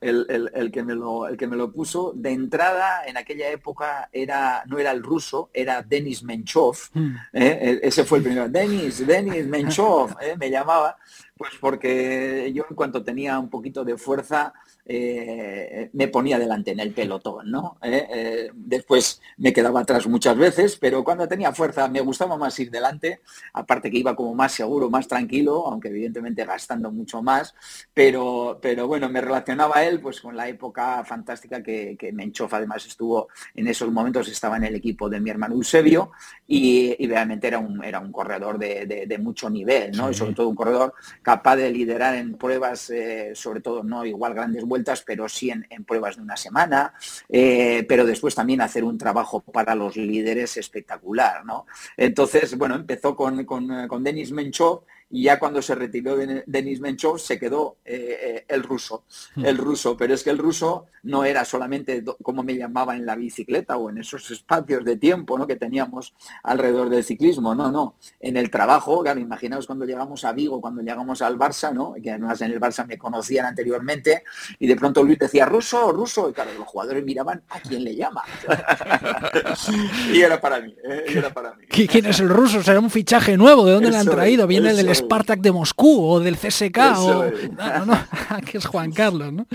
el, 0.00 0.70
que 0.70 0.82
me 0.82 0.94
lo, 0.94 1.26
el 1.26 1.36
que 1.36 1.46
me 1.46 1.56
lo 1.56 1.72
puso. 1.72 2.12
De 2.14 2.30
entrada, 2.30 3.04
en 3.06 3.16
aquella 3.16 3.50
época 3.50 4.08
era, 4.12 4.62
no 4.66 4.78
era 4.78 4.90
el 4.92 5.02
ruso, 5.02 5.50
era 5.54 5.82
Denis 5.82 6.22
Menchov. 6.22 6.76
Hmm. 6.92 7.16
Eh, 7.32 7.80
ese 7.82 8.04
fue 8.04 8.18
el 8.18 8.24
primero. 8.24 8.48
Denis, 8.48 9.06
Denis 9.06 9.46
Menchov, 9.46 10.14
me 10.38 10.50
llamaba, 10.50 10.96
pues 11.36 11.52
porque 11.58 12.50
yo 12.54 12.66
en 12.68 12.76
cuanto 12.76 13.02
tenía 13.02 13.38
un 13.38 13.48
poquito 13.48 13.82
de 13.82 13.96
fuerza, 13.96 14.52
eh, 14.92 15.88
me 15.92 16.08
ponía 16.08 16.36
delante 16.36 16.72
en 16.72 16.80
el 16.80 16.92
pelotón, 16.92 17.48
¿no? 17.48 17.78
Eh, 17.80 18.08
eh, 18.12 18.50
después 18.52 19.22
me 19.36 19.52
quedaba 19.52 19.82
atrás 19.82 20.08
muchas 20.08 20.36
veces, 20.36 20.76
pero 20.80 21.04
cuando 21.04 21.28
tenía 21.28 21.52
fuerza 21.52 21.86
me 21.86 22.00
gustaba 22.00 22.36
más 22.36 22.58
ir 22.58 22.72
delante, 22.72 23.20
aparte 23.52 23.88
que 23.88 23.98
iba 23.98 24.16
como 24.16 24.34
más 24.34 24.50
seguro, 24.50 24.90
más 24.90 25.06
tranquilo, 25.06 25.64
aunque 25.68 25.90
evidentemente 25.90 26.44
gastando 26.44 26.90
mucho 26.90 27.22
más, 27.22 27.54
pero, 27.94 28.58
pero 28.60 28.88
bueno, 28.88 29.08
me 29.08 29.20
relacionaba 29.20 29.84
él 29.84 30.00
pues 30.00 30.20
con 30.20 30.36
la 30.36 30.48
época 30.48 31.04
fantástica 31.04 31.62
que, 31.62 31.96
que 31.96 32.10
Menchoff 32.10 32.52
además 32.52 32.84
estuvo 32.84 33.28
en 33.54 33.68
esos 33.68 33.92
momentos, 33.92 34.26
estaba 34.26 34.56
en 34.56 34.64
el 34.64 34.74
equipo 34.74 35.08
de 35.08 35.20
mi 35.20 35.30
hermano 35.30 35.54
Eusebio 35.54 36.10
y, 36.48 37.06
realmente 37.06 37.46
era 37.46 37.60
un, 37.60 37.84
era 37.84 38.00
un 38.00 38.10
corredor 38.10 38.58
de, 38.58 39.18
mucho 39.20 39.48
nivel, 39.50 39.92
¿no? 39.96 40.10
Y 40.10 40.14
sobre 40.14 40.34
todo 40.34 40.48
un 40.48 40.56
corredor 40.56 40.94
capaz 41.22 41.56
de 41.56 41.70
liderar 41.70 42.16
en 42.16 42.34
pruebas, 42.34 42.90
sobre 43.34 43.60
todo 43.60 43.84
no 43.84 44.04
igual 44.04 44.34
grandes 44.34 44.64
vueltas, 44.64 44.79
pero 45.04 45.28
sí 45.28 45.50
en, 45.50 45.84
pruebas 45.84 46.16
de 46.16 46.22
una 46.22 46.36
semana, 46.36 46.94
eh, 47.28 47.84
pero 47.88 48.04
después 48.04 48.34
también 48.34 48.60
hacer 48.60 48.84
un 48.84 48.98
trabajo 48.98 49.40
para 49.40 49.74
los 49.74 49.96
líderes 49.96 50.56
espectacular, 50.56 51.44
¿no? 51.44 51.66
Entonces, 51.96 52.56
bueno, 52.56 52.74
empezó 52.74 53.16
con, 53.16 53.44
con, 53.44 53.88
con 53.88 54.04
Denis 54.04 54.32
Menchov 54.32 54.82
y 55.10 55.24
ya 55.24 55.38
cuando 55.38 55.60
se 55.60 55.74
retiró 55.74 56.16
Denis 56.46 56.80
Menchov 56.80 57.18
se 57.18 57.38
quedó 57.38 57.76
eh, 57.84 58.18
eh, 58.22 58.44
el 58.48 58.62
ruso, 58.62 59.04
hmm. 59.34 59.44
el 59.44 59.58
ruso, 59.58 59.96
pero 59.96 60.14
es 60.14 60.22
que 60.22 60.30
el 60.30 60.38
ruso 60.38 60.86
no 61.02 61.24
era 61.24 61.44
solamente 61.44 62.04
como 62.22 62.42
me 62.42 62.56
llamaba 62.56 62.94
en 62.94 63.04
la 63.04 63.16
bicicleta 63.16 63.76
o 63.76 63.90
en 63.90 63.98
esos 63.98 64.30
espacios 64.30 64.84
de 64.84 64.96
tiempo 64.96 65.36
¿no? 65.36 65.46
que 65.46 65.56
teníamos 65.56 66.14
alrededor 66.44 66.90
del 66.90 67.02
ciclismo, 67.02 67.54
no, 67.54 67.72
no, 67.72 67.96
en 68.20 68.36
el 68.36 68.50
trabajo, 68.50 69.02
claro, 69.02 69.18
imaginaos 69.18 69.66
cuando 69.66 69.84
llegamos 69.84 70.24
a 70.24 70.32
Vigo, 70.32 70.60
cuando 70.60 70.82
llegamos 70.82 71.22
al 71.22 71.36
Barça, 71.36 71.72
¿no? 71.72 71.94
que 72.00 72.10
además 72.10 72.40
en 72.42 72.52
el 72.52 72.60
Barça 72.60 72.86
me 72.86 72.96
conocían 72.96 73.46
anteriormente, 73.46 74.22
y 74.58 74.66
de 74.66 74.76
pronto 74.76 75.02
Luis 75.02 75.18
decía, 75.18 75.44
ruso, 75.46 75.90
ruso, 75.90 76.30
y 76.30 76.32
claro, 76.32 76.50
los 76.56 76.66
jugadores 76.66 77.04
miraban 77.04 77.42
a 77.48 77.60
quién 77.60 77.82
le 77.82 77.96
llama. 77.96 78.22
y 80.12 80.20
era 80.20 80.40
para 80.40 80.60
mí, 80.60 80.74
¿eh? 80.84 81.04
era 81.08 81.32
para 81.32 81.54
mí. 81.54 81.64
¿Quién 81.66 82.06
es 82.06 82.20
el 82.20 82.28
ruso? 82.28 82.62
¿Será 82.62 82.78
un 82.78 82.90
fichaje 82.90 83.36
nuevo? 83.36 83.64
¿De 83.64 83.72
dónde 83.72 83.90
le 83.90 83.96
han 83.96 84.06
traído? 84.06 84.46
¿Viene 84.46 84.74
del 84.74 84.88
Spartak 85.00 85.40
de 85.40 85.52
Moscú 85.52 86.04
o 86.04 86.20
del 86.20 86.36
CSK 86.36 86.78
o 86.98 87.24
no, 87.58 87.86
no, 87.86 87.98
que 88.46 88.58
es 88.58 88.66
Juan 88.66 88.92
Carlos, 88.92 89.32
¿no? 89.32 89.46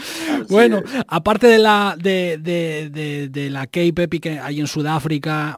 bueno, 0.49 0.81
aparte 1.07 1.47
de 1.47 1.59
la 1.59 1.95
de, 1.97 2.37
de, 2.41 3.29
de, 3.29 3.49
la 3.49 3.67
Cape 3.67 4.07
que 4.21 4.39
hay 4.39 4.59
en 4.59 4.67
Sudáfrica, 4.67 5.57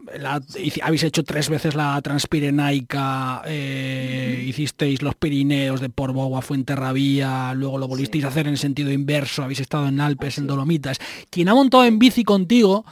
habéis 0.81 1.03
hecho 1.03 1.23
tres 1.23 1.49
veces 1.49 1.75
la 1.75 2.01
Transpirenaica, 2.01 3.41
eh, 3.45 4.45
hicisteis 4.47 5.01
los 5.01 5.15
Pirineos 5.15 5.81
de 5.81 5.89
Porboa, 5.89 6.41
Fuenterrabía, 6.41 7.53
luego 7.53 7.77
lo 7.77 7.87
volvisteis 7.87 8.23
a 8.25 8.29
hacer 8.29 8.47
en 8.47 8.57
sentido 8.57 8.91
inverso, 8.91 9.43
habéis 9.43 9.59
estado 9.59 9.87
en 9.87 9.99
Alpes, 9.99 10.37
en 10.37 10.47
Dolomitas. 10.47 10.99
Quien 11.29 11.49
ha 11.49 11.53
montado 11.53 11.85
en 11.85 11.99
bici 11.99 12.23
contigo, 12.23 12.85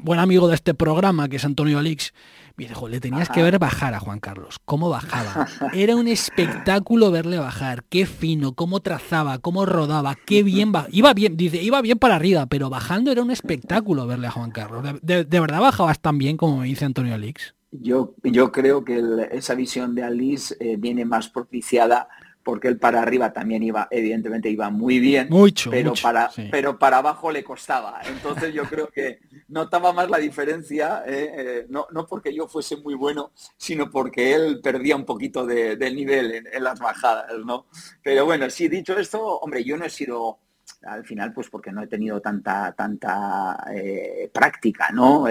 buen 0.00 0.18
amigo 0.18 0.48
de 0.48 0.54
este 0.54 0.74
programa, 0.74 1.28
que 1.28 1.36
es 1.36 1.44
Antonio 1.44 1.78
Alix, 1.78 2.12
me 2.56 2.88
le 2.88 3.00
tenías 3.00 3.28
que 3.28 3.42
ver 3.42 3.58
bajar 3.58 3.94
a 3.94 4.00
Juan 4.00 4.20
Carlos, 4.20 4.58
cómo 4.64 4.88
bajaba. 4.88 5.46
Era 5.72 5.96
un 5.96 6.08
espectáculo 6.08 7.10
verle 7.10 7.38
bajar, 7.38 7.84
qué 7.88 8.06
fino, 8.06 8.54
cómo 8.54 8.80
trazaba, 8.80 9.38
cómo 9.38 9.66
rodaba, 9.66 10.16
qué 10.26 10.42
bien 10.42 10.72
Iba 10.90 11.14
bien, 11.14 11.36
dice, 11.36 11.62
iba 11.62 11.80
bien 11.82 11.98
para 11.98 12.16
arriba, 12.16 12.46
pero 12.46 12.70
bajando 12.70 13.10
era 13.10 13.22
un 13.22 13.30
espectáculo 13.30 14.06
verle 14.06 14.28
a 14.28 14.30
Juan 14.30 14.50
Carlos. 14.50 14.84
¿De, 15.02 15.24
verdad 15.24 15.60
bajabas 15.60 16.00
tan 16.00 16.18
bien 16.18 16.36
como 16.36 16.62
dice 16.62 16.84
Antonio 16.84 17.14
Alix? 17.14 17.54
Yo, 17.72 18.14
yo 18.22 18.52
creo 18.52 18.84
que 18.84 19.02
esa 19.32 19.54
visión 19.54 19.94
de 19.94 20.02
Alix 20.04 20.56
eh, 20.60 20.76
viene 20.78 21.04
más 21.04 21.28
propiciada 21.28 22.08
porque 22.42 22.68
él 22.68 22.78
para 22.78 23.02
arriba 23.02 23.32
también 23.32 23.62
iba, 23.62 23.88
evidentemente 23.90 24.50
iba 24.50 24.70
muy 24.70 24.98
bien, 24.98 25.28
mucho, 25.30 25.70
pero, 25.70 25.94
para, 26.00 26.30
pero 26.50 26.78
para 26.78 26.98
abajo 26.98 27.30
le 27.30 27.44
costaba. 27.44 28.00
Entonces 28.06 28.52
yo 28.52 28.64
creo 28.64 28.88
que 28.88 29.20
notaba 29.48 29.92
más 29.92 30.10
la 30.10 30.18
diferencia, 30.18 31.04
eh, 31.06 31.32
eh, 31.36 31.66
no, 31.68 31.86
no, 31.92 32.06
porque 32.06 32.34
yo 32.34 32.48
fuese 32.48 32.76
muy 32.76 32.94
bueno, 32.94 33.32
sino 33.56 33.90
porque 33.90 34.34
él 34.34 34.60
perdía 34.62 34.96
un 34.96 35.04
poquito 35.04 35.46
de, 35.46 35.76
nivel 35.92 36.46
en, 36.52 36.64
las 36.64 36.80
bajadas, 36.80 37.32
¿no? 37.44 37.66
Pero 38.02 38.24
bueno, 38.24 38.48
sí, 38.50 38.68
dicho 38.68 38.96
esto, 38.98 39.38
hombre, 39.38 39.62
yo 39.64 39.76
no 39.76 39.84
he 39.84 39.90
sido 39.90 40.38
al 40.84 41.04
final 41.04 41.32
pues 41.32 41.48
porque 41.50 41.70
no 41.70 41.82
he 41.82 41.86
tenido 41.86 42.20
tanta 42.20 42.72
tanta 42.72 43.64
eh, 43.72 44.30
práctica 44.32 44.90
no 44.92 45.26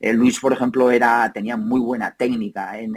Luis 0.00 0.40
por 0.40 0.52
ejemplo 0.52 0.90
era 0.90 1.30
tenía 1.32 1.56
muy 1.56 1.80
buena 1.80 2.14
técnica 2.14 2.78
en, 2.78 2.96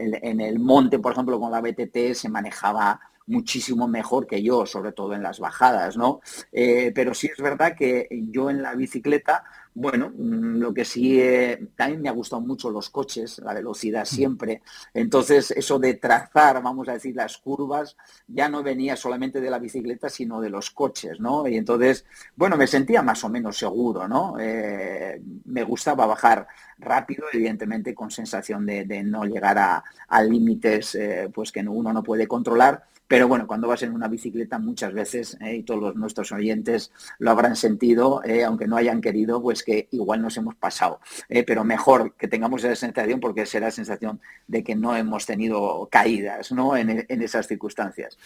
en, 0.00 0.40
el 0.40 0.58
monte, 0.58 0.98
por 0.98 1.12
ejemplo, 1.12 1.38
con 1.38 1.50
la 1.50 1.60
BTT 1.60 2.14
se 2.14 2.28
manejaba 2.28 3.00
muchísimo 3.26 3.86
mejor 3.86 4.26
que 4.26 4.42
yo, 4.42 4.66
sobre 4.66 4.92
todo 4.92 5.14
en 5.14 5.22
las 5.22 5.38
bajadas, 5.38 5.96
¿no? 5.96 6.20
Eh, 6.52 6.90
pero 6.94 7.14
sí 7.14 7.28
es 7.28 7.40
verdad 7.42 7.76
que 7.76 8.08
yo 8.30 8.50
en 8.50 8.62
la 8.62 8.74
bicicleta 8.74 9.44
bueno, 9.80 10.12
mm, 10.14 10.58
lo 10.58 10.74
que 10.74 10.84
sí, 10.84 11.18
eh, 11.20 11.68
también 11.74 12.02
me 12.02 12.10
ha 12.10 12.12
gustado 12.12 12.42
mucho 12.42 12.68
los 12.68 12.90
coches, 12.90 13.38
la 13.38 13.54
velocidad 13.54 14.04
siempre. 14.04 14.60
Entonces, 14.92 15.50
eso 15.52 15.78
de 15.78 15.94
trazar, 15.94 16.62
vamos 16.62 16.86
a 16.90 16.92
decir, 16.92 17.16
las 17.16 17.38
curvas, 17.38 17.96
ya 18.28 18.50
no 18.50 18.62
venía 18.62 18.94
solamente 18.94 19.40
de 19.40 19.48
la 19.48 19.58
bicicleta, 19.58 20.10
sino 20.10 20.42
de 20.42 20.50
los 20.50 20.70
coches, 20.70 21.18
¿no? 21.18 21.48
Y 21.48 21.56
entonces, 21.56 22.04
bueno, 22.36 22.58
me 22.58 22.66
sentía 22.66 23.00
más 23.00 23.24
o 23.24 23.30
menos 23.30 23.56
seguro, 23.56 24.06
¿no? 24.06 24.36
Eh, 24.38 25.22
me 25.46 25.64
gustaba 25.64 26.04
bajar 26.04 26.46
rápido, 26.78 27.24
evidentemente 27.32 27.94
con 27.94 28.10
sensación 28.10 28.66
de, 28.66 29.02
no 29.02 29.24
llegar 29.24 29.56
a, 29.58 30.22
límites 30.22 30.94
eh, 30.94 31.30
pues 31.32 31.52
que 31.52 31.60
uno 31.60 31.92
no 31.94 32.02
puede 32.02 32.28
controlar, 32.28 32.84
pero 33.10 33.26
bueno, 33.26 33.48
cuando 33.48 33.66
vas 33.66 33.82
en 33.82 33.92
una 33.92 34.06
bicicleta 34.06 34.60
muchas 34.60 34.92
veces, 34.92 35.36
eh, 35.40 35.56
y 35.56 35.62
todos 35.64 35.96
nuestros 35.96 36.30
oyentes 36.30 36.92
lo 37.18 37.32
habrán 37.32 37.56
sentido, 37.56 38.22
eh, 38.24 38.44
aunque 38.44 38.68
no 38.68 38.76
hayan 38.76 39.00
querido, 39.00 39.42
pues 39.42 39.64
que 39.64 39.88
igual 39.90 40.22
nos 40.22 40.36
hemos 40.36 40.54
pasado. 40.54 41.00
Eh, 41.28 41.42
pero 41.42 41.64
mejor 41.64 42.14
que 42.14 42.28
tengamos 42.28 42.62
esa 42.62 42.76
sensación 42.76 43.18
porque 43.18 43.46
será 43.46 43.66
la 43.66 43.72
sensación 43.72 44.20
de 44.46 44.62
que 44.62 44.76
no 44.76 44.94
hemos 44.94 45.26
tenido 45.26 45.88
caídas 45.90 46.52
¿no? 46.52 46.76
en, 46.76 47.04
esas 47.08 47.48
circunstancias. 47.48 48.16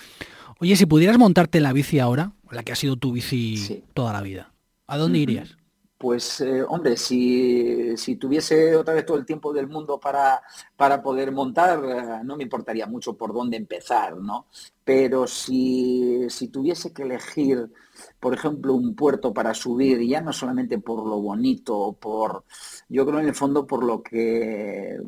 Oye, 0.58 0.76
si 0.76 0.84
pudieras 0.84 1.16
montarte 1.16 1.60
la 1.60 1.72
bici 1.72 1.98
ahora, 1.98 2.32
la 2.50 2.62
que 2.62 2.72
ha 2.72 2.76
sido 2.76 2.96
tu 2.96 3.12
bici 3.12 3.82
toda 3.94 4.12
la 4.12 4.20
vida, 4.20 4.52
¿a 4.86 4.98
dónde 4.98 5.18
irías? 5.18 5.56
Pues 6.04 6.42
eh, 6.42 6.62
hombre, 6.62 6.98
si, 6.98 7.96
si, 7.96 8.16
tuviese 8.16 8.76
otra 8.76 8.92
vez 8.92 9.06
todo 9.06 9.16
el 9.16 9.24
tiempo 9.24 9.54
del 9.54 9.68
mundo 9.68 9.98
para, 9.98 10.42
para 10.76 11.02
poder 11.02 11.32
montar, 11.32 11.82
eh, 11.82 12.20
no 12.24 12.36
me 12.36 12.42
importaría 12.42 12.86
mucho 12.86 13.16
por 13.16 13.32
dónde 13.32 13.56
empezar, 13.56 14.14
¿no? 14.18 14.48
Pero 14.84 15.26
si, 15.26 16.28
si, 16.28 16.48
tuviese 16.48 16.92
que 16.92 17.04
elegir, 17.04 17.72
por 18.20 18.34
ejemplo, 18.34 18.74
un 18.74 18.94
puerto 18.94 19.32
para 19.32 19.54
subir, 19.54 20.06
ya 20.06 20.20
no 20.20 20.34
solamente 20.34 20.78
por 20.78 21.06
lo 21.06 21.22
bonito, 21.22 21.96
por, 21.98 22.44
yo 22.90 23.06
creo 23.06 23.20
en 23.20 23.28
el 23.28 23.34
fondo 23.34 23.66
por 23.66 23.82
lo 23.82 24.02
que 24.02 24.98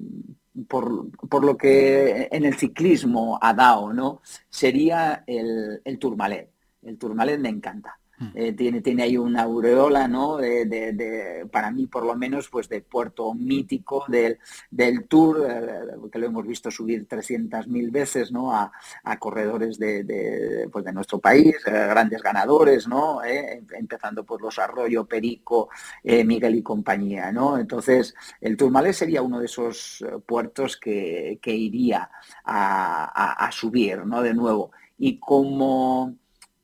por, 0.66 1.10
por, 1.28 1.44
lo 1.44 1.58
que 1.58 2.28
en 2.32 2.46
el 2.46 2.56
ciclismo 2.56 3.38
ha 3.42 3.52
dado, 3.52 3.92
¿no? 3.92 4.22
Sería 4.48 5.24
el, 5.26 5.82
el 5.84 5.98
Tourmalet. 5.98 6.48
El 6.82 6.96
Tourmalet 6.96 7.38
me 7.38 7.50
encanta. 7.50 7.98
Eh, 8.34 8.52
tiene, 8.52 8.80
tiene 8.80 9.02
ahí 9.02 9.16
una 9.16 9.42
aureola, 9.42 10.08
¿no? 10.08 10.38
De, 10.38 11.46
para 11.52 11.70
mí, 11.70 11.86
por 11.86 12.04
lo 12.04 12.16
menos, 12.16 12.48
pues 12.48 12.68
de 12.68 12.80
puerto 12.80 13.34
mítico 13.34 14.04
del, 14.08 14.38
del 14.70 15.06
Tour, 15.06 15.46
eh, 15.48 16.08
que 16.10 16.18
lo 16.18 16.26
hemos 16.26 16.46
visto 16.46 16.70
subir 16.70 17.06
300.000 17.06 17.90
veces, 17.90 18.32
¿no? 18.32 18.54
A, 18.54 18.72
corredores 19.18 19.78
de, 19.78 20.68
pues 20.70 20.84
de 20.84 20.92
nuestro 20.92 21.18
país, 21.18 21.56
eh, 21.66 21.70
grandes 21.70 22.22
ganadores, 22.22 22.86
¿no? 22.86 23.20
empezando 23.24 24.24
por 24.24 24.42
los 24.42 24.58
Arroyo, 24.58 25.06
Perico, 25.06 25.68
Miguel 26.04 26.56
y 26.56 26.62
compañía, 26.62 27.32
¿no? 27.32 27.58
Entonces, 27.58 28.14
el 28.40 28.56
Tourmalet 28.56 28.92
sería 28.92 29.22
uno 29.22 29.40
de 29.40 29.46
esos 29.46 30.04
puertos 30.26 30.76
que, 30.76 31.38
iría 31.44 32.10
a, 32.44 33.46
a 33.46 33.52
subir, 33.52 34.04
¿no? 34.04 34.22
De 34.22 34.34
nuevo. 34.34 34.70
Y 34.98 35.18
como 35.18 36.14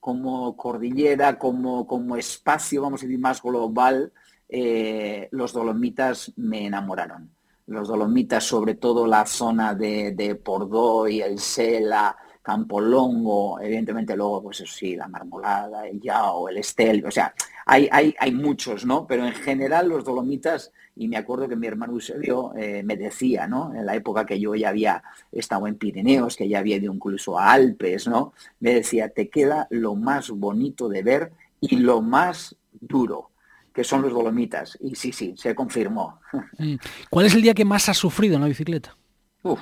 como 0.02 0.56
cordillera, 0.56 1.38
como, 1.38 1.86
como 1.86 2.16
espacio, 2.16 2.82
vamos 2.82 3.00
a 3.00 3.06
decir, 3.06 3.20
más 3.20 3.40
global, 3.40 4.12
eh, 4.48 5.28
los 5.30 5.52
Dolomitas 5.52 6.32
me 6.34 6.66
enamoraron. 6.66 7.30
Los 7.66 7.86
Dolomitas, 7.86 8.42
sobre 8.42 8.74
todo 8.74 9.06
la 9.06 9.24
zona 9.26 9.76
de, 9.76 10.10
de 10.10 10.34
Pordoy, 10.34 11.20
el 11.20 11.38
Sela, 11.38 12.16
Campolongo, 12.42 13.60
evidentemente 13.60 14.16
luego, 14.16 14.42
pues 14.42 14.64
sí, 14.66 14.96
la 14.96 15.06
Marmolada, 15.06 15.86
el 15.86 16.00
Yao, 16.00 16.48
el 16.48 16.56
Estel, 16.56 17.06
o 17.06 17.10
sea, 17.12 17.32
hay, 17.66 17.88
hay, 17.90 18.14
hay 18.18 18.32
muchos, 18.32 18.84
¿no? 18.84 19.06
Pero 19.06 19.26
en 19.26 19.32
general 19.32 19.88
los 19.88 20.04
Dolomitas 20.04 20.72
y 20.94 21.08
me 21.08 21.16
acuerdo 21.16 21.48
que 21.48 21.56
mi 21.56 21.66
hermano 21.66 21.94
Eusebio 21.94 22.52
eh, 22.56 22.82
me 22.82 22.96
decía, 22.96 23.46
¿no? 23.46 23.74
En 23.74 23.86
la 23.86 23.94
época 23.94 24.26
que 24.26 24.38
yo 24.38 24.54
ya 24.54 24.68
había 24.68 25.02
estado 25.30 25.66
en 25.66 25.76
Pirineos, 25.76 26.36
que 26.36 26.48
ya 26.48 26.58
había 26.58 26.76
ido 26.76 26.92
incluso 26.92 27.38
a 27.38 27.52
Alpes, 27.52 28.06
¿no? 28.08 28.34
Me 28.60 28.74
decía, 28.74 29.08
te 29.08 29.28
queda 29.28 29.66
lo 29.70 29.94
más 29.94 30.30
bonito 30.30 30.88
de 30.88 31.02
ver 31.02 31.32
y 31.60 31.76
lo 31.76 32.02
más 32.02 32.56
duro, 32.72 33.30
que 33.72 33.84
son 33.84 34.02
los 34.02 34.12
Dolomitas. 34.12 34.76
Y 34.80 34.94
sí, 34.94 35.12
sí, 35.12 35.34
se 35.36 35.54
confirmó. 35.54 36.20
Mm. 36.58 36.74
¿Cuál 37.08 37.26
es 37.26 37.34
el 37.34 37.42
día 37.42 37.54
que 37.54 37.64
más 37.64 37.88
has 37.88 37.96
sufrido 37.96 38.34
en 38.34 38.42
la 38.42 38.48
bicicleta? 38.48 38.94
Uf, 39.42 39.60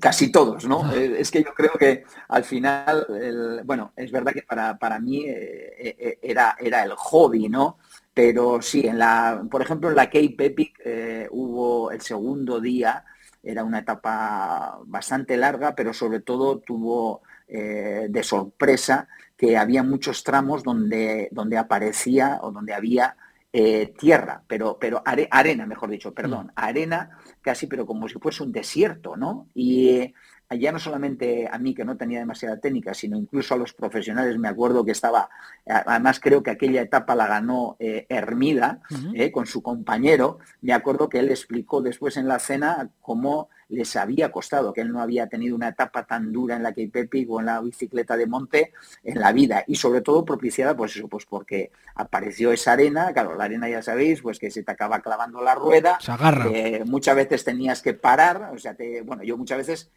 casi 0.00 0.32
todos, 0.32 0.66
¿no? 0.66 0.90
Eh, 0.92 1.16
es 1.18 1.30
que 1.30 1.42
yo 1.42 1.52
creo 1.54 1.72
que 1.78 2.04
al 2.28 2.44
final, 2.44 3.62
bueno, 3.64 3.92
es 3.96 4.10
verdad 4.10 4.32
que 4.32 4.42
para, 4.42 4.78
para 4.78 4.98
mí 4.98 5.24
eh, 5.26 6.18
era, 6.22 6.56
era 6.58 6.82
el 6.82 6.92
hobby, 6.92 7.48
¿no? 7.48 7.78
Pero 8.14 8.60
sí, 8.60 8.86
en 8.86 8.98
la, 8.98 9.42
por 9.50 9.62
ejemplo, 9.62 9.88
en 9.88 9.96
la 9.96 10.06
Cape 10.06 10.36
Epic 10.38 10.80
eh, 10.84 11.28
hubo 11.30 11.90
el 11.90 12.00
segundo 12.02 12.60
día, 12.60 13.04
era 13.42 13.64
una 13.64 13.80
etapa 13.80 14.78
bastante 14.84 15.36
larga, 15.36 15.74
pero 15.74 15.92
sobre 15.94 16.20
todo 16.20 16.58
tuvo 16.58 17.22
eh, 17.48 18.06
de 18.10 18.22
sorpresa 18.22 19.08
que 19.36 19.56
había 19.56 19.82
muchos 19.82 20.22
tramos 20.24 20.62
donde, 20.62 21.28
donde 21.32 21.56
aparecía 21.56 22.38
o 22.42 22.52
donde 22.52 22.74
había 22.74 23.16
eh, 23.52 23.92
tierra, 23.98 24.42
pero, 24.46 24.78
pero 24.80 25.02
arena, 25.04 25.66
mejor 25.66 25.90
dicho, 25.90 26.14
perdón, 26.14 26.46
mm. 26.46 26.52
arena 26.56 27.18
casi, 27.40 27.66
pero 27.66 27.84
como 27.86 28.08
si 28.08 28.18
fuese 28.18 28.42
un 28.42 28.52
desierto, 28.52 29.16
¿no? 29.16 29.48
Y 29.54 30.14
ya 30.58 30.72
no 30.72 30.78
solamente 30.78 31.48
a 31.50 31.58
mí 31.58 31.74
que 31.74 31.84
no 31.84 31.96
tenía 31.96 32.18
demasiada 32.18 32.58
técnica, 32.58 32.94
sino 32.94 33.16
incluso 33.16 33.54
a 33.54 33.56
los 33.56 33.72
profesionales, 33.72 34.38
me 34.38 34.48
acuerdo 34.48 34.84
que 34.84 34.92
estaba, 34.92 35.28
además 35.66 36.20
creo 36.20 36.42
que 36.42 36.50
aquella 36.50 36.82
etapa 36.82 37.14
la 37.14 37.26
ganó 37.26 37.76
eh, 37.78 38.06
Hermida 38.08 38.80
eh, 39.14 39.30
con 39.30 39.46
su 39.46 39.62
compañero, 39.62 40.38
me 40.60 40.72
acuerdo 40.72 41.08
que 41.08 41.18
él 41.18 41.30
explicó 41.30 41.82
después 41.82 42.16
en 42.16 42.28
la 42.28 42.38
cena 42.38 42.90
cómo 43.00 43.48
les 43.68 43.96
había 43.96 44.30
costado, 44.30 44.72
que 44.72 44.82
él 44.82 44.92
no 44.92 45.00
había 45.00 45.28
tenido 45.28 45.56
una 45.56 45.68
etapa 45.68 46.04
tan 46.04 46.32
dura 46.32 46.56
en 46.56 46.62
la 46.62 46.70
Cape 46.70 47.00
Epic 47.00 47.30
o 47.30 47.40
en 47.40 47.46
la 47.46 47.60
bicicleta 47.60 48.16
de 48.16 48.26
monte 48.26 48.72
en 49.02 49.20
la 49.20 49.32
vida 49.32 49.64
y 49.66 49.76
sobre 49.76 50.00
todo 50.00 50.24
propiciada 50.24 50.76
pues 50.76 50.96
eso, 50.96 51.08
pues 51.08 51.26
porque 51.26 51.70
apareció 51.94 52.52
esa 52.52 52.72
arena, 52.72 53.12
claro, 53.12 53.36
la 53.36 53.44
arena 53.44 53.68
ya 53.68 53.82
sabéis, 53.82 54.22
pues 54.22 54.38
que 54.38 54.50
se 54.50 54.62
te 54.62 54.72
acaba 54.72 55.00
clavando 55.00 55.42
la 55.42 55.54
rueda, 55.54 55.98
se 56.00 56.12
agarra. 56.12 56.46
Eh, 56.52 56.84
muchas 56.86 57.16
veces 57.16 57.44
tenías 57.44 57.82
que 57.82 57.94
parar, 57.94 58.50
o 58.54 58.58
sea, 58.58 58.74
te, 58.74 59.02
bueno, 59.02 59.22
yo 59.22 59.36
muchas 59.36 59.58
veces 59.58 59.90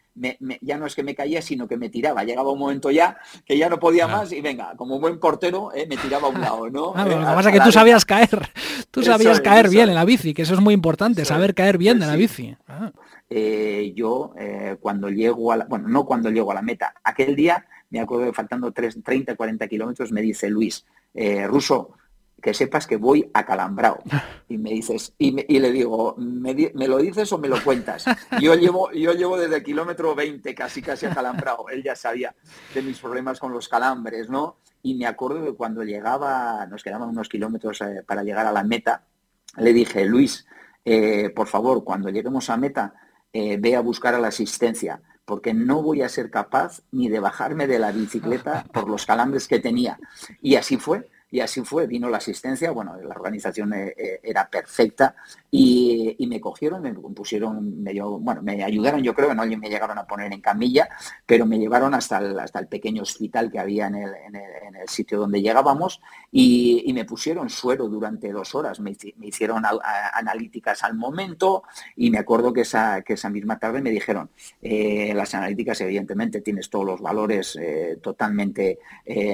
ya 0.62 0.78
no 0.78 0.86
es 0.86 0.94
que 0.94 1.02
me 1.02 1.14
caía, 1.14 1.42
sino 1.42 1.68
que 1.68 1.76
me 1.76 1.90
tiraba, 1.90 2.24
llegaba 2.24 2.50
un 2.50 2.58
momento 2.58 2.90
ya 2.90 3.18
que 3.44 3.58
ya 3.58 3.68
no 3.68 3.78
podía 3.78 4.06
más 4.06 4.32
y 4.32 4.40
venga, 4.40 4.74
como 4.76 4.98
buen 4.98 5.18
portero, 5.18 5.70
eh, 5.74 5.86
me 5.88 5.96
tiraba 5.96 6.28
a 6.28 6.30
un 6.30 6.40
lado, 6.40 6.70
¿no? 6.70 6.92
Ah, 6.94 7.04
lo 7.04 7.18
que 7.18 7.24
pasa 7.24 7.50
es 7.50 7.58
que 7.58 7.64
tú 7.64 7.72
sabías 7.72 8.04
caer, 8.04 8.50
tú 8.90 9.02
sabías 9.02 9.40
caer 9.40 9.68
bien 9.68 9.88
en 9.88 9.94
la 9.94 10.04
bici, 10.04 10.34
que 10.34 10.42
eso 10.42 10.54
es 10.54 10.60
muy 10.60 10.74
importante, 10.74 11.24
saber 11.24 11.54
caer 11.54 11.78
bien 11.78 11.98
de 11.98 12.06
la 12.06 12.16
bici. 12.16 12.56
Ah. 12.68 12.92
Eh, 13.28 13.92
yo 13.96 14.32
eh, 14.38 14.76
cuando 14.78 15.08
llego 15.08 15.50
a 15.50 15.56
la, 15.56 15.64
bueno, 15.64 15.88
no 15.88 16.06
cuando 16.06 16.30
llego 16.30 16.52
a 16.52 16.54
la 16.54 16.62
meta, 16.62 16.94
aquel 17.02 17.34
día, 17.34 17.66
me 17.90 18.00
acuerdo 18.00 18.26
que 18.26 18.32
faltando 18.32 18.72
30, 18.72 19.34
40 19.34 19.68
kilómetros, 19.68 20.12
me 20.12 20.22
dice 20.22 20.48
Luis, 20.48 20.86
eh, 21.12 21.46
Ruso, 21.46 21.94
que 22.40 22.54
sepas 22.54 22.86
que 22.86 22.96
voy 22.96 23.28
acalambrado. 23.34 23.98
Y 24.48 24.58
me 24.58 24.70
dices, 24.70 25.12
y, 25.18 25.32
le 25.32 25.72
digo, 25.72 26.14
¿me, 26.18 26.54
lo 26.86 26.98
dices 26.98 27.32
o 27.32 27.38
me 27.38 27.48
lo 27.48 27.60
cuentas? 27.64 28.04
Yo 28.40 28.54
llevo, 28.54 28.92
yo 28.92 29.12
llevo 29.12 29.36
desde 29.36 29.56
el 29.56 29.62
kilómetro 29.64 30.14
20 30.14 30.54
casi 30.54 30.80
casi 30.80 31.04
acalambrado. 31.04 31.68
Él 31.68 31.82
ya 31.82 31.96
sabía 31.96 32.32
de 32.72 32.80
mis 32.80 33.00
problemas 33.00 33.40
con 33.40 33.52
los 33.52 33.68
calambres, 33.68 34.30
¿no? 34.30 34.58
Y 34.84 34.94
me 34.94 35.06
acuerdo 35.06 35.44
que 35.44 35.54
cuando 35.54 35.82
llegaba, 35.82 36.64
nos 36.66 36.84
quedaban 36.84 37.08
unos 37.08 37.28
kilómetros 37.28 37.80
para 38.06 38.22
llegar 38.22 38.46
a 38.46 38.52
la 38.52 38.62
meta, 38.62 39.02
le 39.56 39.72
dije, 39.72 40.04
Luis, 40.04 40.46
por 41.34 41.48
favor, 41.48 41.82
cuando 41.82 42.08
lleguemos 42.10 42.48
a 42.48 42.56
meta, 42.56 42.94
eh, 43.38 43.58
ve 43.60 43.76
a 43.76 43.80
buscar 43.80 44.14
a 44.14 44.18
la 44.18 44.28
asistencia, 44.28 45.02
porque 45.26 45.52
no 45.52 45.82
voy 45.82 46.00
a 46.00 46.08
ser 46.08 46.30
capaz 46.30 46.80
ni 46.90 47.10
de 47.10 47.20
bajarme 47.20 47.66
de 47.66 47.78
la 47.78 47.92
bicicleta 47.92 48.64
por 48.72 48.88
los 48.88 49.04
calambres 49.04 49.46
que 49.46 49.58
tenía. 49.58 49.98
Y 50.40 50.54
así 50.54 50.78
fue. 50.78 51.10
Y 51.30 51.40
así 51.40 51.60
fue, 51.62 51.86
vino 51.86 52.08
la 52.08 52.16
asistencia, 52.16 52.70
bueno, 52.70 52.96
la 52.96 53.14
organización 53.14 53.74
eh, 53.74 53.94
eh, 53.98 54.20
era 54.22 54.48
perfecta 54.48 55.16
y, 55.58 56.26
me 56.26 56.40
cogieron, 56.40 56.82
me 56.82 56.92
pusieron, 56.92 57.82
medio, 57.82 58.18
bueno, 58.18 58.42
me 58.42 58.62
ayudaron, 58.62 59.02
yo 59.02 59.14
creo 59.14 59.34
no 59.34 59.46
me 59.46 59.68
llegaron 59.68 59.98
a 59.98 60.06
poner 60.06 60.32
en 60.32 60.40
camilla, 60.40 60.88
pero 61.24 61.46
me 61.46 61.58
llevaron 61.58 61.94
hasta 61.94 62.18
el, 62.18 62.38
hasta 62.38 62.58
el 62.58 62.68
pequeño 62.68 63.02
hospital 63.02 63.50
que 63.50 63.58
había 63.58 63.86
en 63.86 63.96
el, 63.96 64.06
sitio 64.86 65.18
donde 65.18 65.42
llegábamos 65.42 66.00
y, 66.30 66.92
me 66.94 67.04
pusieron 67.04 67.50
suero 67.50 67.88
durante 67.88 68.32
dos 68.32 68.54
horas, 68.54 68.80
me, 68.80 68.96
hicieron 69.22 69.64
analíticas 70.14 70.82
al 70.84 70.94
momento 70.94 71.64
y 71.96 72.10
me 72.10 72.18
acuerdo 72.18 72.52
que 72.52 72.62
esa, 72.62 73.02
que 73.02 73.14
esa 73.14 73.28
misma 73.28 73.58
tarde 73.58 73.82
me 73.82 73.90
dijeron, 73.90 74.30
eh, 74.62 75.12
las 75.14 75.34
analíticas 75.34 75.80
evidentemente 75.80 76.40
tienes 76.40 76.70
todos 76.70 76.86
los 76.86 77.00
valores 77.00 77.58
totalmente 78.00 78.78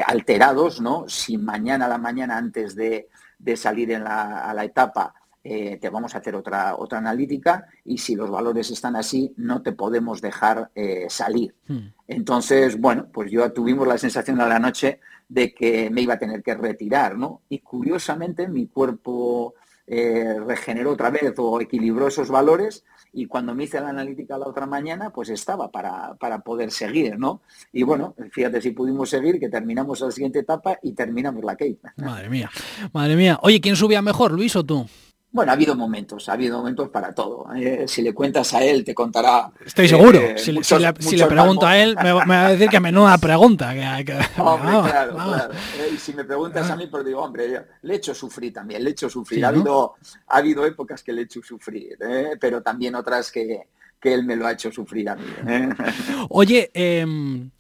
alterados, 0.07 0.81
¿no? 0.81 1.09
Si 1.09 1.37
mañana 1.37 1.87
la 1.87 1.99
mañana 1.99 2.37
antes 2.37 2.75
de, 2.75 3.09
salir 3.57 3.91
en 3.93 4.05
la, 4.05 4.49
a 4.49 4.55
la 4.55 4.65
etapa 4.65 5.15
eh, 5.45 5.79
te 5.81 5.89
vamos 5.91 6.15
a 6.15 6.19
hacer 6.19 6.37
otra, 6.37 6.77
otra 6.77 6.99
analítica 6.99 7.67
y 7.85 7.99
si 7.99 8.15
los 8.15 8.31
valores 8.31 8.71
están 8.71 8.95
así, 8.95 9.33
no 9.37 9.61
te 9.63 9.73
podemos 9.73 10.21
dejar 10.21 10.71
eh, 10.75 11.07
salir. 11.09 11.55
Hmm. 11.67 11.89
Entonces, 12.07 12.81
bueno, 12.81 13.09
pues 13.13 13.31
yo 13.31 13.53
tuvimos 13.53 13.89
la 13.89 13.99
sensación 13.99 14.41
a 14.41 14.47
la 14.47 14.61
noche 14.61 15.01
de 15.29 15.53
que 15.53 15.91
me 15.91 16.03
iba 16.03 16.15
a 16.15 16.19
tener 16.19 16.43
que 16.43 16.55
retirar, 16.55 17.17
¿no? 17.17 17.41
Y 17.49 17.61
curiosamente 17.61 18.47
mi 18.49 18.67
cuerpo 18.69 19.55
eh, 19.87 20.39
regeneró 20.47 20.93
otra 20.93 21.11
vez 21.11 21.35
o 21.39 21.61
equilibró 21.61 22.07
esos 22.07 22.29
valores 22.29 22.85
y 23.13 23.27
cuando 23.27 23.55
me 23.55 23.65
hice 23.65 23.81
la 23.81 23.89
analítica 23.89 24.39
la 24.39 24.47
otra 24.47 24.65
mañana, 24.65 25.11
pues 25.11 25.29
estaba 25.29 25.71
para, 25.71 26.15
para, 26.15 26.39
poder 26.39 26.71
seguir, 26.71 27.19
¿no? 27.19 27.43
Y 27.73 27.83
bueno, 27.83 28.15
fíjate 28.31 28.63
si 28.63 28.71
pudimos 28.71 29.11
seguir, 29.11 29.41
que 29.41 29.49
terminamos 29.49 30.01
la 30.01 30.11
siguiente 30.11 30.39
etapa 30.39 30.79
y 30.83 30.93
terminamos 30.93 31.45
la 31.45 31.57
Cape. 31.57 31.81
Madre 31.97 32.31
mía, 32.31 32.51
madre 32.93 33.17
mía. 33.17 33.39
Oye, 33.43 33.61
¿quién 33.61 33.75
subía 33.77 34.01
mejor, 34.03 34.33
Luis 34.33 34.55
o 34.55 34.65
tú? 34.65 34.87
Bueno, 35.33 35.51
ha 35.51 35.55
habido 35.55 35.75
momentos, 35.75 36.29
ha 36.29 36.35
habido 36.35 36.59
momentos 36.59 36.91
para 36.91 37.15
todo. 37.15 37.47
¿eh? 37.57 37.87
si 37.89 38.03
le 38.03 38.13
cuentas 38.13 38.53
a 38.53 38.63
él, 38.63 38.85
te 38.85 38.95
contará. 38.95 39.51
Estoy 39.65 39.89
seguro. 39.89 40.19
Eh, 40.19 40.37
si, 40.37 40.53
le, 40.53 41.27
pregunto 41.27 41.67
a 41.67 41.79
él, 41.79 41.97
me, 42.03 42.13
va 42.13 42.47
a 42.47 42.51
decir 42.51 42.69
que 42.69 42.79
menuda 42.81 43.17
pregunta. 43.17 43.73
Que, 43.73 44.05
que... 44.05 44.13
Hombre, 44.43 44.91
claro, 44.91 45.15
claro. 45.15 45.55
Eh, 45.79 45.93
y 45.95 45.97
si 45.97 46.13
me 46.13 46.25
preguntas 46.25 46.69
a 46.71 46.77
mí, 46.77 46.87
pues 46.87 47.07
digo, 47.07 47.23
hombre, 47.23 47.65
le 47.81 47.95
he 47.95 47.97
hecho 47.97 48.15
sufrir 48.15 48.53
también, 48.53 48.85
le 48.85 48.91
he 48.91 48.93
hecho 48.93 49.09
sufrir. 49.09 49.43
ha, 49.47 49.49
habido, 49.49 49.95
ha 50.27 50.37
habido 50.37 50.67
épocas 50.67 51.03
que 51.03 51.15
le 51.15 51.23
he 51.23 51.25
hecho 51.25 51.41
sufrir, 51.43 51.97
pero 52.39 52.63
también 52.63 52.95
otras 52.95 53.33
que, 53.33 53.69
que 53.99 54.13
él 54.13 54.25
me 54.25 54.37
lo 54.37 54.47
ha 54.47 54.53
hecho 54.53 54.71
sufrir 54.71 55.09
a 55.09 55.17
mí. 55.17 55.25
Oye, 56.29 56.71
em, 56.75 57.51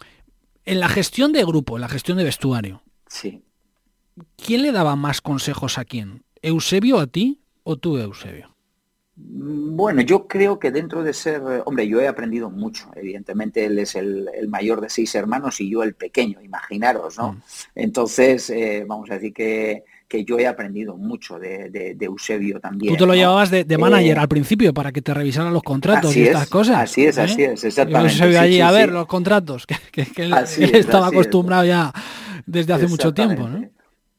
en 0.66 0.80
la 0.80 0.88
gestión 0.88 1.32
de 1.32 1.42
grupo, 1.42 1.78
en 1.78 1.80
la 1.80 1.88
gestión 1.88 2.18
de 2.18 2.24
vestuario. 2.24 2.82
Sí. 3.06 3.42
¿Quién 4.36 4.60
le 4.60 4.72
daba 4.72 4.94
más 4.94 5.22
consejos 5.22 5.78
a 5.78 5.86
quién? 5.86 6.22
¿Eusebio 6.42 6.98
a 6.98 7.06
ti 7.06 7.41
o 7.64 7.76
tú 7.76 7.98
Eusebio? 7.98 8.52
Mm, 9.16 9.76
bueno, 9.76 10.02
yo 10.02 10.26
creo 10.26 10.58
que 10.58 10.70
dentro 10.70 11.02
de 11.02 11.12
ser, 11.12 11.42
hombre, 11.66 11.86
yo 11.86 12.00
he 12.00 12.08
aprendido 12.08 12.50
mucho. 12.50 12.90
Evidentemente 12.94 13.64
él 13.64 13.78
es 13.78 13.94
el, 13.94 14.28
mayor 14.48 14.80
de 14.80 14.88
seis 14.88 15.14
hermanos 15.14 15.60
y 15.60 15.70
yo 15.70 15.82
el 15.82 15.94
pequeño, 15.94 16.40
imaginaros, 16.42 17.18
¿no? 17.18 17.32
Mm. 17.32 17.42
Entonces, 17.74 18.48
eh, 18.50 18.84
vamos 18.86 19.10
a 19.10 19.14
decir 19.14 19.32
que, 19.34 19.84
que, 20.08 20.24
yo 20.24 20.38
he 20.38 20.46
aprendido 20.46 20.96
mucho 20.96 21.38
de, 21.38 21.96
Eusebio 22.00 22.58
también. 22.60 22.94
Tú 22.94 22.98
te 22.98 23.06
lo 23.06 23.14
llevabas 23.14 23.50
de, 23.50 23.78
manager 23.78 24.16
eh, 24.16 24.20
al 24.20 24.28
principio 24.28 24.72
para 24.72 24.92
que 24.92 25.02
te 25.02 25.12
revisaran 25.12 25.52
los 25.52 25.62
contratos 25.62 26.16
y 26.16 26.22
estas 26.22 26.48
cosas. 26.48 26.78
Así 26.78 27.04
es, 27.04 27.18
así 27.18 27.42
¿eh? 27.42 27.52
es, 27.52 27.64
exactamente. 27.64 28.12
Eusebio 28.12 28.40
allí 28.40 28.60
a 28.60 28.70
ver 28.70 28.92
los 28.92 29.06
contratos, 29.06 29.66
que, 29.92 30.06
él, 30.16 30.34
estaba 30.74 31.08
acostumbrado 31.08 31.64
ya 31.64 31.92
desde 32.46 32.72
hace 32.72 32.86
mucho 32.88 33.12
tiempo, 33.12 33.48
¿no? 33.48 33.68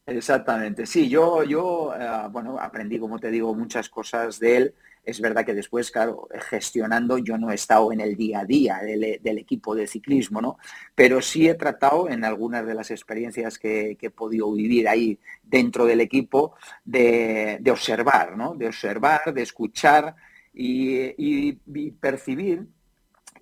Exactamente, 0.06 0.86
sí, 0.86 1.08
yo, 1.08 1.44
yo 1.46 1.94
eh, 1.98 2.28
bueno, 2.30 2.60
aprendí, 2.60 3.00
como 3.00 3.20
te 3.20 3.32
digo, 3.32 3.56
muchas 3.56 3.90
cosas 3.90 4.38
de 4.40 4.58
él. 4.58 4.76
Es 5.06 5.20
verdad 5.22 5.46
que 5.46 5.54
después, 5.54 5.92
claro, 5.92 6.28
gestionando, 6.50 7.18
yo 7.18 7.38
no 7.38 7.52
he 7.52 7.56
estado 7.56 7.92
en 7.92 8.02
el 8.02 8.16
día 8.16 8.42
a 8.42 8.46
día 8.46 8.80
del, 8.80 9.38
equipo 9.38 9.76
de 9.76 9.88
ciclismo, 9.88 10.42
¿no? 10.42 10.58
Pero 10.96 11.22
sí 11.22 11.48
he 11.48 11.56
tratado 11.56 12.10
en 12.10 12.24
algunas 12.24 12.66
de 12.66 12.74
las 12.74 12.92
experiencias 12.92 13.58
que, 13.60 13.98
he 14.02 14.10
podido 14.10 14.52
vivir 14.54 14.88
ahí 14.88 15.20
dentro 15.42 15.86
del 15.86 16.02
equipo 16.02 16.56
de, 16.86 17.62
observar, 17.70 18.38
¿no? 18.38 18.56
De 18.56 18.68
observar, 18.68 19.34
de 19.34 19.42
escuchar 19.42 20.16
y 20.54 21.92
percibir 22.00 22.68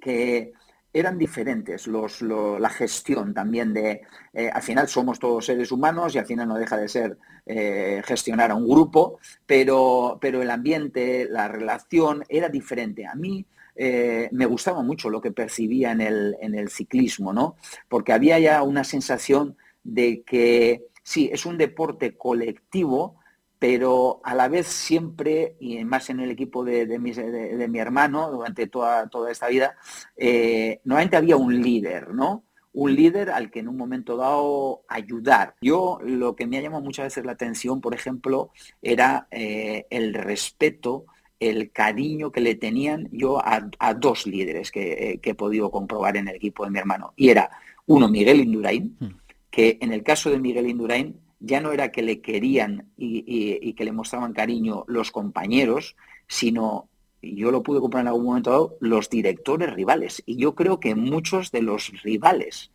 que 0.01 0.53
eran 0.93 1.17
diferentes 1.17 1.87
los, 1.87 2.21
la 2.21 2.69
gestión 2.69 3.33
también 3.33 3.73
de, 3.73 4.01
eh, 4.33 4.49
al 4.49 4.61
final 4.61 4.87
somos 4.87 5.19
todos 5.19 5.45
seres 5.45 5.71
humanos 5.71 6.15
y 6.15 6.19
al 6.19 6.25
final 6.25 6.47
no 6.47 6.57
deja 6.57 6.77
de 6.77 6.87
ser 6.87 7.17
eh, 7.45 8.01
gestionar 8.05 8.51
a 8.51 8.55
un 8.55 8.67
grupo, 8.67 9.19
pero, 9.45 10.17
pero 10.21 10.41
el 10.41 10.51
ambiente, 10.51 11.27
la 11.29 11.47
relación 11.47 12.23
era 12.27 12.49
diferente. 12.49 13.05
A 13.05 13.15
mí 13.15 13.45
eh, 13.75 14.29
me 14.31 14.45
gustaba 14.45 14.83
mucho 14.83 15.09
lo 15.09 15.21
que 15.21 15.31
percibía 15.31 15.91
en 15.91 16.01
el, 16.01 16.35
en 16.41 16.55
el 16.55 16.69
ciclismo, 16.69 17.31
¿no? 17.31 17.55
Porque 17.87 18.13
había 18.13 18.37
ya 18.39 18.61
una 18.63 18.83
sensación 18.83 19.55
de 19.83 20.23
que 20.23 20.87
sí, 21.03 21.29
es 21.31 21.45
un 21.45 21.57
deporte 21.57 22.17
colectivo, 22.17 23.20
pero 23.61 24.21
a 24.23 24.33
la 24.33 24.47
vez 24.47 24.65
siempre, 24.65 25.55
y 25.59 25.85
más 25.85 26.09
en 26.09 26.19
el 26.19 26.31
equipo 26.31 26.65
de, 26.65 26.97
mi, 26.97 27.77
hermano 27.77 28.31
durante 28.31 28.65
toda, 28.65 29.07
toda 29.07 29.29
esta 29.29 29.49
vida, 29.49 29.77
eh, 30.17 30.81
normalmente 30.83 31.17
había 31.17 31.37
un 31.37 31.61
líder, 31.61 32.11
¿no? 32.11 32.43
Un 32.73 32.95
líder 32.95 33.29
al 33.29 33.51
que 33.51 33.59
en 33.59 33.67
un 33.67 33.77
momento 33.77 34.17
dado 34.17 34.81
ayudar. 34.87 35.57
Yo 35.61 35.99
lo 36.03 36.35
que 36.35 36.47
me 36.47 36.57
ha 36.57 36.61
llamado 36.61 36.81
muchas 36.81 37.05
veces 37.05 37.23
la 37.23 37.33
atención, 37.33 37.81
por 37.81 37.93
ejemplo, 37.93 38.49
era 38.81 39.27
eh, 39.29 39.85
el 39.91 40.15
respeto, 40.15 41.05
el 41.39 41.71
cariño 41.71 42.31
que 42.31 42.41
le 42.41 42.55
tenían 42.55 43.09
yo 43.11 43.39
a, 43.45 43.93
dos 43.93 44.25
líderes 44.25 44.71
que, 44.71 45.19
que, 45.21 45.29
he 45.29 45.35
podido 45.35 45.69
comprobar 45.69 46.17
en 46.17 46.29
el 46.29 46.35
equipo 46.35 46.63
de 46.63 46.71
mi 46.71 46.79
hermano. 46.79 47.13
Y 47.15 47.29
era 47.29 47.51
uno, 47.85 48.09
Miguel 48.09 48.39
Indurain, 48.39 48.97
hmm. 48.99 49.09
que 49.51 49.77
en 49.79 49.93
el 49.93 50.01
caso 50.01 50.31
de 50.31 50.39
Miguel 50.39 50.67
Indurain 50.67 51.15
ya 51.41 51.59
no 51.59 51.71
era 51.71 51.91
que 51.91 52.03
le 52.03 52.21
querían 52.21 52.91
y, 52.97 53.73
que 53.73 53.83
le 53.83 53.91
mostraban 53.91 54.33
cariño 54.33 54.85
los 54.87 55.11
compañeros, 55.11 55.95
sino, 56.27 56.87
yo 57.21 57.51
lo 57.51 57.63
pude 57.63 57.81
comprar 57.81 58.01
en 58.01 58.09
algún 58.09 58.25
momento 58.25 58.51
dado, 58.51 58.77
los 58.79 59.09
directores 59.09 59.73
rivales. 59.73 60.21
Y 60.25 60.37
yo 60.37 60.55
creo 60.55 60.79
que 60.79 60.95
muchos 60.95 61.51
de 61.51 61.63
los 61.63 61.91
rivales. 62.03 62.71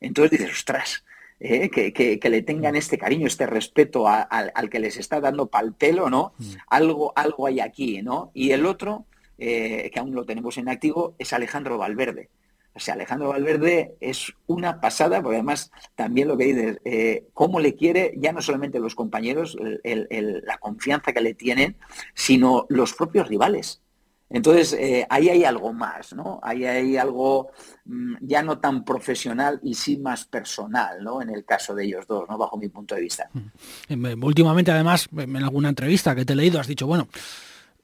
Entonces 0.00 0.38
dices, 0.38 0.52
ostras, 0.52 1.04
eh, 1.40 1.70
que, 1.70 2.28
le 2.28 2.42
tengan 2.42 2.74
este 2.74 2.98
cariño, 2.98 3.28
este 3.28 3.46
respeto 3.46 4.08
al 4.08 4.70
que 4.70 4.80
les 4.80 4.96
está 4.96 5.20
dando 5.20 5.46
pal 5.46 5.74
pelo, 5.74 6.10
¿no? 6.10 6.32
Mm. 6.38 6.52
Algo, 6.68 7.12
algo 7.14 7.46
hay 7.46 7.60
aquí, 7.60 8.02
¿no? 8.02 8.32
Y 8.34 8.50
el 8.50 8.66
otro, 8.66 9.06
eh, 9.38 9.90
que 9.92 10.00
aún 10.00 10.14
lo 10.14 10.24
tenemos 10.24 10.58
en 10.58 10.68
activo, 10.68 11.14
es 11.18 11.32
Alejandro 11.32 11.78
Valverde. 11.78 12.30
O 12.78 12.80
sea, 12.80 12.94
Alejandro 12.94 13.30
Valverde 13.30 13.96
es 14.00 14.32
una 14.46 14.80
pasada, 14.80 15.20
porque 15.20 15.38
además 15.38 15.72
también 15.96 16.28
lo 16.28 16.38
que 16.38 16.44
dices, 16.44 16.78
eh, 16.84 17.26
cómo 17.34 17.58
le 17.58 17.74
quiere 17.74 18.14
ya 18.18 18.30
no 18.30 18.40
solamente 18.40 18.78
los 18.78 18.94
compañeros, 18.94 19.58
la 19.82 20.58
confianza 20.58 21.12
que 21.12 21.20
le 21.20 21.34
tienen, 21.34 21.74
sino 22.14 22.66
los 22.68 22.94
propios 22.94 23.26
rivales. 23.26 23.82
Entonces, 24.30 24.74
eh, 24.74 25.04
ahí 25.10 25.28
hay 25.28 25.42
algo 25.42 25.72
más, 25.72 26.12
¿no? 26.12 26.38
Ahí 26.40 26.64
hay 26.66 26.96
algo 26.96 27.50
mm, 27.86 28.16
ya 28.20 28.42
no 28.42 28.60
tan 28.60 28.84
profesional 28.84 29.58
y 29.64 29.74
sí 29.74 29.96
más 29.96 30.24
personal, 30.24 31.02
¿no? 31.02 31.20
En 31.20 31.30
el 31.30 31.44
caso 31.44 31.74
de 31.74 31.84
ellos 31.84 32.06
dos, 32.06 32.28
¿no? 32.28 32.38
Bajo 32.38 32.56
mi 32.56 32.68
punto 32.68 32.94
de 32.94 33.00
vista. 33.00 33.28
Mm. 33.32 34.22
Últimamente, 34.22 34.70
además, 34.70 35.08
en 35.16 35.36
alguna 35.36 35.70
entrevista 35.70 36.14
que 36.14 36.24
te 36.24 36.34
he 36.34 36.36
leído, 36.36 36.60
has 36.60 36.68
dicho, 36.68 36.86
bueno, 36.86 37.08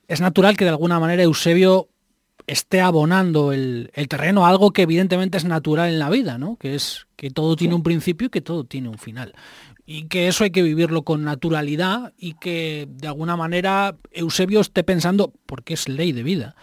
es 0.07 0.21
natural 0.21 0.57
que 0.57 0.65
de 0.65 0.71
alguna 0.71 1.01
manera 1.01 1.25
Eusebio 1.25 1.89
esté 2.47 2.81
abonando 2.81 3.53
el, 3.53 3.91
terreno 4.09 4.47
algo 4.47 4.73
que 4.73 4.83
evidentemente 4.83 5.39
es 5.39 5.45
natural 5.45 5.91
en 5.91 5.99
la 5.99 6.11
vida, 6.11 6.39
¿no? 6.39 6.57
Que 6.57 6.75
es 6.75 7.07
que 7.17 7.31
todo 7.31 7.57
tiene 7.57 7.75
un 7.75 7.83
principio 7.83 8.27
y 8.27 8.31
que 8.31 8.41
todo 8.41 8.65
tiene 8.65 8.89
un 8.89 8.99
final. 8.99 9.35
Y 9.87 10.05
que 10.09 10.29
eso 10.29 10.45
hay 10.45 10.51
que 10.51 10.63
vivirlo 10.63 11.03
con 11.03 11.25
naturalidad 11.25 12.13
y 12.17 12.35
que 12.35 12.89
de 12.91 13.09
alguna 13.09 13.37
manera 13.37 13.97
Eusebio 14.13 14.61
esté 14.61 14.83
pensando, 14.83 15.33
porque 15.47 15.75
es 15.75 15.89
ley 15.89 16.13
de 16.13 16.23
vida, 16.23 16.57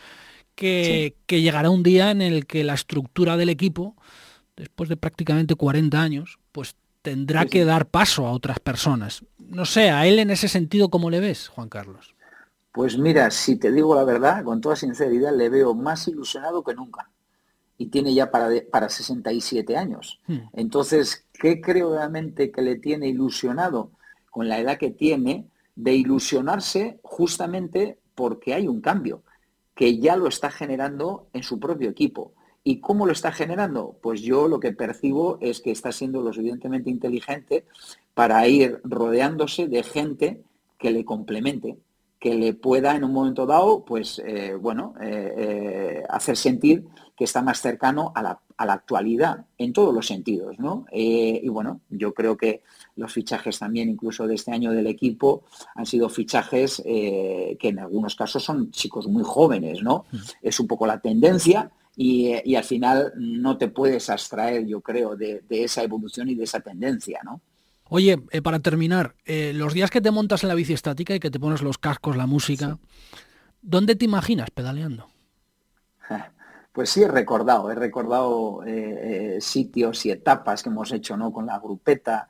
que, 0.55 1.15
que 1.27 1.41
llegará 1.41 1.69
un 1.69 1.83
día 1.83 2.11
en 2.11 2.21
el 2.21 2.45
que 2.45 2.63
la 2.63 2.73
estructura 2.73 3.37
del 3.37 3.49
equipo, 3.49 3.95
después 4.55 4.89
de 4.89 4.97
prácticamente 4.97 5.55
40 5.55 6.01
años, 6.01 6.39
pues 6.51 6.75
tendrá 7.01 7.45
que 7.45 7.65
dar 7.65 7.87
paso 7.87 8.27
a 8.27 8.31
otras 8.31 8.59
personas. 8.59 9.23
No 9.37 9.65
sé, 9.65 9.89
a 9.89 10.05
él 10.07 10.19
en 10.19 10.29
ese 10.29 10.47
sentido, 10.47 10.89
¿cómo 10.89 11.09
le 11.09 11.19
ves, 11.19 11.47
Juan 11.47 11.69
Carlos? 11.69 12.15
Pues 12.71 12.97
mira, 12.97 13.29
si 13.31 13.57
te 13.57 13.71
digo 13.71 13.95
la 13.95 14.05
verdad, 14.05 14.43
con 14.43 14.62
toda 14.62 14.75
sinceridad, 14.75 15.36
le 15.36 15.49
veo 15.49 15.73
más 15.73 16.07
ilusionado 16.07 16.63
que 16.63 16.73
nunca. 16.73 17.10
Y 17.77 17.88
tiene 17.88 18.13
ya 18.13 18.31
para, 18.31 18.49
para 18.71 18.89
67 18.89 19.75
años. 19.75 20.21
Hmm. 20.27 20.39
Entonces, 20.53 21.25
¿qué 21.34 21.60
creo 21.60 21.93
realmente 21.93 22.51
que 22.51 22.62
le 22.62 22.77
tiene 22.77 23.07
ilusionado 23.07 23.91
con 24.29 24.47
la 24.47 24.60
edad 24.60 24.77
que 24.77 24.91
tiene 24.91 25.47
de 25.75 25.93
ilusionarse 25.95 26.99
justamente 27.03 27.97
porque 28.15 28.53
hay 28.53 28.67
un 28.67 28.81
cambio 28.81 29.23
que 29.75 29.97
ya 29.97 30.15
lo 30.15 30.27
está 30.27 30.51
generando 30.51 31.27
en 31.34 31.43
su 31.43 31.60
propio 31.60 31.89
equipo? 31.89 32.34
¿Y 32.63 32.79
cómo 32.79 33.05
lo 33.05 33.12
está 33.12 33.31
generando? 33.31 33.97
Pues 34.01 34.21
yo 34.21 34.47
lo 34.47 34.60
que 34.60 34.71
percibo 34.71 35.39
es 35.41 35.60
que 35.60 35.71
está 35.71 35.91
siendo 35.91 36.21
lo 36.21 36.31
suficientemente 36.31 36.89
inteligente 36.91 37.65
para 38.13 38.47
ir 38.47 38.79
rodeándose 38.84 39.67
de 39.67 39.84
gente 39.84 40.43
que 40.77 40.91
le 40.91 41.03
complemente 41.03 41.77
que 42.21 42.36
le 42.36 42.53
pueda 42.53 42.95
en 42.95 43.03
un 43.03 43.13
momento 43.13 43.47
dado, 43.47 43.84
pues, 43.84 44.21
eh, 44.23 44.53
bueno, 44.53 44.93
eh, 45.01 45.34
eh, 45.36 46.03
hacer 46.07 46.38
sentir 46.38 46.86
que 47.17 47.23
está 47.23 47.41
más 47.41 47.60
cercano 47.60 48.13
a 48.15 48.21
la, 48.21 48.39
actualidad 48.57 49.47
en 49.57 49.73
todos 49.73 49.91
los 49.91 50.05
sentidos, 50.05 50.60
¿no? 50.60 50.86
y 50.93 51.49
bueno, 51.49 51.81
yo 51.89 52.13
creo 52.13 52.38
que 52.38 52.62
los 52.95 53.12
fichajes 53.12 53.57
también, 53.57 53.89
incluso 53.89 54.27
de 54.27 54.36
este 54.36 54.51
año 54.51 54.71
del 54.71 54.86
equipo, 54.86 55.45
han 55.73 55.88
sido 55.88 56.10
fichajes 56.10 56.79
que 56.86 57.57
en 57.60 57.79
algunos 57.79 58.15
casos 58.15 58.43
son 58.43 58.69
chicos 58.69 59.07
muy 59.07 59.23
jóvenes, 59.23 59.81
¿no? 59.81 60.05
Mm. 60.12 60.17
Es 60.43 60.60
un 60.60 60.67
poco 60.67 60.86
la 60.86 61.01
tendencia. 61.01 61.71
Y, 61.95 62.55
al 62.55 62.63
final 62.63 63.13
no 63.17 63.57
te 63.57 63.67
puedes 63.67 64.12
abstraer, 64.12 64.67
yo 64.67 64.81
creo, 64.81 65.15
de, 65.15 65.41
de 65.49 65.63
esa 65.63 65.81
evolución 65.81 66.29
y 66.29 66.36
de 66.36 66.43
esa 66.43 66.60
tendencia, 66.60 67.19
¿no? 67.23 67.41
Oye, 67.93 68.23
eh, 68.32 68.41
para 68.41 68.60
terminar, 68.60 69.15
eh, 69.25 69.51
los 69.54 69.73
días 69.73 69.91
que 69.91 69.99
te 69.99 70.12
montas 70.12 70.43
en 70.43 70.47
la 70.47 70.56
bici 70.56 70.71
estática 70.71 71.13
y 71.13 71.19
que 71.19 71.30
te 71.30 71.41
pones 71.41 71.62
los 71.62 71.77
cascos, 71.77 72.15
la 72.15 72.25
música, 72.25 72.77
¿dónde 73.62 73.97
te 73.97 74.06
imaginas 74.06 74.49
pedaleando? 74.49 75.08
Pues 76.73 76.89
sí, 76.89 77.04
he 77.04 77.08
recordado, 77.10 77.69
he 77.69 77.75
recordado 77.75 78.63
eh, 78.65 79.39
sitios 79.41 80.06
y 80.06 80.12
etapas 80.12 80.63
que 80.63 80.69
hemos 80.69 80.93
hecho 80.93 81.17
¿no? 81.17 81.34
con 81.34 81.45
la 81.45 81.60
grupeta, 81.60 82.30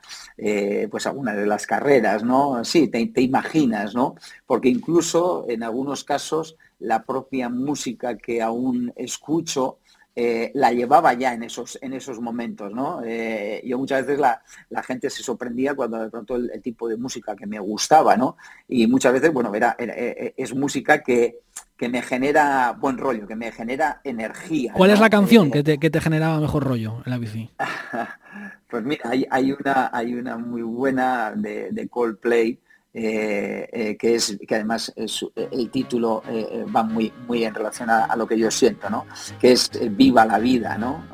pues 0.89 1.06
algunas 1.06 1.36
de 1.36 1.45
las 1.45 1.67
carreras, 1.67 2.24
¿no? 2.24 2.65
Sí, 2.65 2.88
te, 2.88 3.06
te, 3.06 3.21
imaginas, 3.21 3.93
¿no? 3.93 4.15
Porque 4.47 4.67
incluso 4.67 5.45
en 5.47 5.62
algunos 5.62 6.04
casos 6.04 6.58
la 6.80 7.04
propia 7.04 7.50
música 7.50 8.17
que 8.17 8.41
aún 8.41 8.91
escucho 8.95 9.78
eh, 10.13 10.52
la 10.56 10.74
llevaba 10.74 11.13
ya 11.13 11.34
en 11.34 11.43
esos, 11.43 11.80
en 11.82 11.93
esos 11.93 12.19
momentos, 12.19 12.74
¿no? 12.74 13.02
Eh, 13.06 13.62
yo 13.65 13.78
muchas 13.78 14.06
veces 14.06 14.19
la, 14.19 14.84
gente 14.84 15.10
se 15.10 15.24
sorprendía 15.24 15.74
cuando 15.74 16.00
de 16.00 16.10
pronto 16.10 16.36
el, 16.36 16.62
tipo 16.62 16.89
de 16.89 16.97
música 16.97 17.36
que 17.36 17.47
me 17.47 17.60
gustaba, 17.60 18.17
¿no? 18.17 18.36
Y 18.67 18.88
muchas 18.88 19.13
veces, 19.13 19.32
bueno, 19.32 19.54
era, 19.56 19.76
eh, 19.80 20.34
es 20.36 20.54
música 20.54 21.02
que, 21.02 21.39
me 21.80 22.04
genera 22.04 22.78
buen 22.80 22.97
rollo, 23.00 23.26
que 23.26 23.36
me 23.36 23.52
genera 23.52 24.02
energía. 24.04 24.74
¿Cuál 24.74 24.91
es 24.91 25.00
la 25.00 25.10
canción 25.10 25.50
que 25.50 25.63
te, 25.63 25.80
que 25.80 25.89
te 25.89 26.00
generaba 26.00 26.39
mejor 26.39 26.63
rollo 26.63 27.02
en 27.04 27.10
la 27.10 27.17
bici? 27.17 27.50
pues 28.69 28.84
mira, 28.84 29.10
hay, 29.10 29.26
hay, 29.32 29.52
una, 29.52 29.89
hay 29.91 30.13
una 30.13 30.38
muy 30.38 30.62
buena 30.62 31.34
de, 31.36 31.88
Coldplay, 31.89 32.60
eh, 32.93 33.69
eh, 33.71 33.95
que 33.95 34.15
es 34.15 34.38
que 34.45 34.56
además 34.56 34.93
el 34.97 35.69
título 35.69 36.21
eh, 36.27 36.65
va 36.75 36.84
muy 36.84 37.13
muy 37.25 37.45
en 37.45 37.56
relación 37.56 37.89
a, 37.89 38.13
lo 38.17 38.27
que 38.27 38.38
yo 38.38 38.51
siento, 38.51 38.89
¿no? 38.89 39.06
Que 39.39 39.54
es 39.54 39.71
Viva 39.91 40.25
la 40.25 40.39
vida, 40.39 40.77
¿no? 40.77 41.06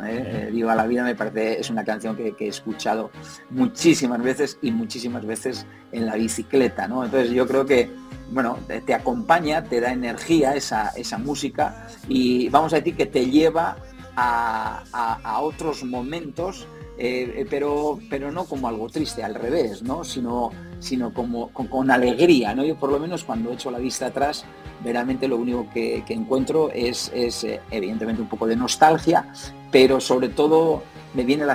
Viva 0.52 0.76
la 0.76 0.88
vida 0.88 1.04
me 1.04 1.13
parece 1.13 1.60
es 1.60 1.70
una 1.70 1.84
canción 1.84 2.16
que, 2.16 2.34
he 2.40 2.48
escuchado 2.48 3.12
muchísimas 3.52 4.22
veces 4.24 4.58
y 4.63 4.72
muchísimas 4.72 5.24
veces 5.24 5.68
en 5.92 6.08
la 6.08 6.16
bicicleta, 6.16 6.88
¿no? 6.88 7.06
Entonces 7.06 7.30
yo 7.30 7.48
creo 7.48 7.66
que 7.66 7.92
bueno, 8.32 8.58
te 8.86 8.94
acompaña, 8.94 9.63
te 9.63 9.80
da 9.80 9.92
energía 9.92 10.56
esa, 10.56 10.90
esa 10.98 11.20
música 11.20 11.88
y 12.10 12.50
vamos 12.50 12.74
a 12.74 12.78
decir 12.78 12.98
que 12.98 13.06
te 13.06 13.30
lleva 13.30 13.78
a, 14.16 14.84
a 15.24 15.42
otros 15.42 15.84
momentos 15.84 16.68
eh, 17.00 17.42
eh, 17.42 17.48
pero, 17.48 18.00
pero 18.10 18.32
no 18.32 18.46
como 18.46 18.68
algo 18.68 18.90
triste, 18.90 19.24
al 19.24 19.36
revés, 19.36 19.84
¿no? 19.84 20.04
sino, 20.04 20.50
sino 20.80 21.13
como 21.13 21.50
con, 21.50 21.92
alegría. 21.92 22.54
¿no? 22.54 22.63
Yo 22.63 22.76
por 22.76 22.92
lo 22.92 23.00
menos 23.00 23.24
cuando 23.24 23.52
echo 23.52 23.72
la 23.72 23.80
vista 23.80 24.08
atrás, 24.08 24.46
verdaderamente 24.80 25.28
lo 25.28 25.38
único 25.38 25.68
que, 25.74 26.04
encuentro 26.10 26.72
es, 26.72 27.12
es 27.13 27.44
eh, 27.44 27.62
evidentemente 27.72 28.22
un 28.22 28.28
poco 28.28 28.48
de 28.48 28.56
nostalgia, 28.56 29.32
pero 29.72 30.00
sobre 30.00 30.30
todo 30.30 30.84
me 31.13 31.24
viene 31.24 31.46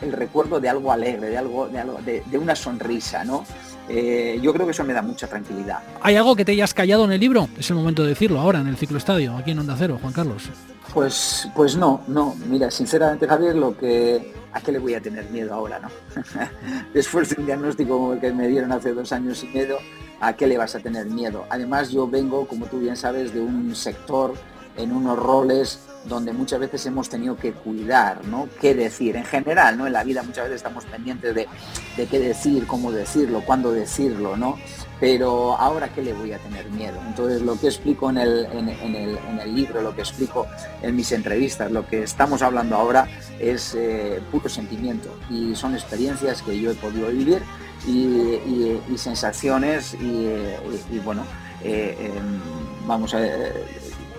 el, 0.00 0.12
recuerdo 0.12 0.60
de 0.60 0.68
algo 0.68 0.90
alegre, 0.92 1.28
de 1.28 1.38
algo, 1.38 1.68
de, 1.68 1.78
algo, 1.78 1.98
de, 2.02 2.38
una 2.38 2.56
sonrisa, 2.56 3.24
¿no? 3.24 3.44
yo 3.86 4.52
creo 4.54 4.64
que 4.64 4.72
eso 4.72 4.82
me 4.82 4.94
da 4.94 5.02
mucha 5.02 5.26
tranquilidad. 5.26 5.80
¿Hay 6.00 6.16
algo 6.16 6.34
que 6.34 6.44
te 6.44 6.52
hayas 6.52 6.72
callado 6.72 7.04
en 7.04 7.12
el 7.12 7.20
libro? 7.20 7.48
Es 7.58 7.68
el 7.68 7.76
momento 7.76 8.02
de 8.02 8.08
decirlo 8.08 8.40
ahora, 8.40 8.60
en 8.60 8.68
el 8.68 8.76
ciclo 8.76 8.96
estadio, 8.96 9.36
aquí 9.36 9.50
en 9.50 9.58
Onda 9.58 9.76
Cero, 9.78 9.98
Juan 10.00 10.12
Carlos. 10.12 10.44
Pues, 10.94 11.48
pues 11.54 11.76
no, 11.76 12.02
no. 12.06 12.34
Mira, 12.48 12.70
sinceramente, 12.70 13.26
Javier, 13.26 13.54
lo 13.54 13.76
que 13.76 14.32
¿a 14.54 14.60
qué 14.60 14.72
le 14.72 14.78
voy 14.78 14.94
a 14.94 15.00
tener 15.00 15.28
miedo 15.30 15.52
ahora, 15.52 15.80
no? 15.80 15.88
Después 16.94 17.28
de 17.28 17.40
un 17.40 17.46
diagnóstico 17.46 17.98
como 17.98 18.12
el 18.14 18.20
que 18.20 18.32
me 18.32 18.48
dieron 18.48 18.72
hace 18.72 18.94
dos 18.94 19.12
años 19.12 19.42
y 19.42 19.48
medio, 19.48 19.78
¿a 20.20 20.32
qué 20.34 20.46
le 20.46 20.56
vas 20.56 20.74
a 20.76 20.80
tener 20.80 21.06
miedo? 21.06 21.44
Además, 21.50 21.90
yo 21.90 22.08
vengo, 22.08 22.46
como 22.46 22.66
tú 22.66 22.78
bien 22.78 22.96
sabes, 22.96 23.34
de 23.34 23.40
un 23.40 23.74
sector 23.74 24.34
en 24.76 24.92
unos 24.92 25.18
roles 25.18 25.80
donde 26.04 26.32
muchas 26.32 26.60
veces 26.60 26.84
hemos 26.86 27.08
tenido 27.08 27.36
que 27.36 27.52
cuidar, 27.52 28.24
¿no? 28.26 28.48
¿Qué 28.60 28.74
decir? 28.74 29.16
En 29.16 29.24
general, 29.24 29.78
¿no? 29.78 29.86
En 29.86 29.92
la 29.92 30.04
vida 30.04 30.22
muchas 30.22 30.44
veces 30.44 30.56
estamos 30.56 30.84
pendientes 30.84 31.34
de, 31.34 31.48
qué 31.96 32.18
decir, 32.18 32.66
cómo 32.66 32.92
decirlo, 32.92 33.42
cuándo 33.44 33.72
decirlo, 33.72 34.36
¿no? 34.36 34.58
Pero 35.00 35.56
ahora, 35.56 35.92
¿qué 35.92 36.02
le 36.02 36.12
voy 36.12 36.32
a 36.32 36.38
tener 36.38 36.70
miedo? 36.70 36.98
Entonces, 37.06 37.42
lo 37.42 37.58
que 37.58 37.66
explico 37.66 38.10
en 38.10 38.18
el, 38.18 39.54
libro, 39.54 39.82
lo 39.82 39.94
que 39.94 40.02
explico 40.02 40.46
en 40.82 40.94
mis 40.94 41.10
entrevistas, 41.12 41.70
lo 41.70 41.86
que 41.86 42.02
estamos 42.02 42.42
hablando 42.42 42.76
ahora 42.76 43.08
es 43.38 43.74
eh, 43.74 44.20
puro 44.30 44.48
sentimiento 44.48 45.14
y 45.30 45.54
son 45.54 45.74
experiencias 45.74 46.42
que 46.42 46.58
yo 46.58 46.70
he 46.70 46.74
podido 46.74 47.08
vivir 47.08 47.42
y, 47.86 48.96
sensaciones 48.96 49.94
y, 49.94 50.98
bueno, 51.04 51.24
eh, 51.62 52.12
em, 52.16 52.40
vamos 52.86 53.14
a 53.14 53.18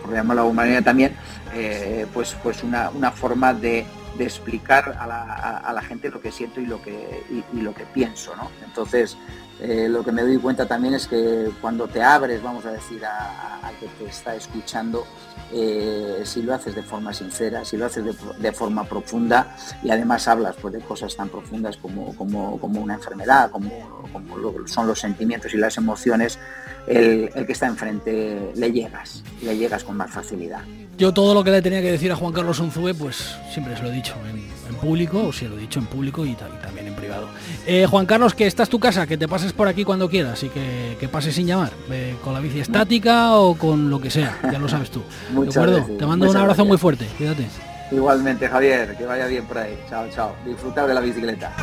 por 0.06 0.16
llamarlo 0.16 0.44
de 0.44 0.48
alguna 0.48 0.62
manera 0.62 0.82
también, 0.82 1.16
eh, 1.54 2.06
pues, 2.14 2.36
pues 2.42 2.64
una, 2.64 3.12
forma 3.12 3.54
de, 3.54 3.86
explicar 4.20 4.96
a 5.00 5.74
la, 5.74 5.82
gente 5.82 6.10
lo 6.10 6.22
que 6.22 6.32
siento 6.32 6.62
y 6.62 6.66
lo 6.66 6.82
que, 6.82 7.24
y, 7.54 7.62
lo 7.62 7.74
que 7.74 7.86
pienso. 7.86 8.36
¿no? 8.36 8.50
Entonces, 8.66 9.18
eh, 9.60 9.88
lo 9.90 10.04
que 10.04 10.12
me 10.12 10.22
doy 10.22 10.38
cuenta 10.38 10.66
también 10.66 10.94
es 10.94 11.08
que 11.08 11.50
cuando 11.62 11.88
te 11.88 12.02
abres, 12.02 12.42
vamos 12.42 12.66
a 12.66 12.72
decir, 12.72 13.04
a, 13.06 13.72
que 13.80 13.88
te 13.88 14.06
está 14.10 14.36
escuchando, 14.36 15.06
eh, 15.52 16.22
si 16.24 16.42
lo 16.44 16.54
haces 16.54 16.76
de 16.76 16.84
forma 16.84 17.14
sincera, 17.14 17.66
si 17.66 17.78
lo 17.78 17.86
haces 17.86 18.04
de, 18.40 18.52
forma 18.52 18.86
profunda 18.86 19.56
y 19.84 19.90
además 19.90 20.28
hablas 20.28 20.56
pues, 20.62 20.74
de 20.74 20.80
cosas 20.82 21.16
tan 21.16 21.30
profundas 21.30 21.78
como, 21.78 22.16
como, 22.16 22.82
una 22.82 22.96
enfermedad, 22.96 23.52
como, 23.52 24.08
como, 24.14 24.68
son 24.68 24.88
los 24.88 25.00
sentimientos 25.00 25.54
y 25.54 25.58
las 25.58 25.78
emociones, 25.78 26.40
el, 26.88 27.30
que 27.46 27.52
está 27.52 27.68
enfrente 27.68 28.52
le 28.56 28.72
llegas, 28.72 29.24
le 29.42 29.58
llegas 29.58 29.84
con 29.84 29.98
más 29.98 30.12
facilidad. 30.12 30.62
Yo 30.98 31.14
todo 31.14 31.34
lo 31.34 31.44
que 31.44 31.52
le 31.52 31.62
tenía 31.62 31.82
que 31.82 31.92
decir 31.92 32.12
a 32.12 32.16
Juan 32.16 32.32
Carlos 32.32 32.60
Unzube, 32.60 32.94
pues 32.94 33.36
siempre 33.52 33.76
se 33.76 33.84
lo 33.84 33.90
he 33.90 33.92
dicho 33.92 34.16
en, 34.30 34.46
público, 34.76 35.28
o 35.28 35.34
si 35.34 35.48
lo 35.48 35.58
he 35.58 35.62
dicho 35.62 35.80
en 35.80 35.86
público 35.86 36.26
y, 36.26 36.36
también 36.36 36.88
en 36.88 36.96
privado. 36.96 37.28
Eh, 37.66 37.88
Juan 37.90 38.06
Carlos, 38.06 38.36
que 38.36 38.46
esta 38.46 38.64
es 38.64 38.70
tu 38.70 38.80
casa, 38.80 39.08
que 39.08 39.18
te 39.18 39.28
pases 39.28 39.52
por 39.54 39.68
aquí 39.68 39.84
cuando 39.84 40.10
quieras 40.10 40.44
y 40.44 40.50
que, 40.50 40.98
que 41.00 41.08
pases 41.08 41.34
sin 41.34 41.48
llamar, 41.48 41.72
eh, 41.90 42.16
con 42.24 42.34
la 42.34 42.40
bici 42.40 42.60
estática 42.60 43.36
o 43.36 43.56
con 43.56 43.90
lo 43.90 44.00
que 44.00 44.12
sea, 44.12 44.38
ya 44.44 44.60
lo 44.60 44.68
sabes 44.68 44.92
tú. 44.92 45.02
¿De 45.34 45.50
acuerdo? 45.50 45.82
te 45.98 46.06
mando 46.06 46.30
un 46.30 46.38
abrazo 46.38 46.66
muy 46.66 46.78
fuerte, 46.78 47.08
cuídate. 47.18 47.48
Igualmente, 47.92 48.48
Javier, 48.48 48.96
que 48.98 49.06
vaya 49.06 49.28
bien 49.28 49.46
por 49.46 49.60
ahí. 49.60 49.78
Chao, 49.90 50.08
chao. 50.14 50.36
Disfrutar 50.46 50.88
de 50.88 50.94
la 50.94 51.02
bicicleta. 51.02 51.54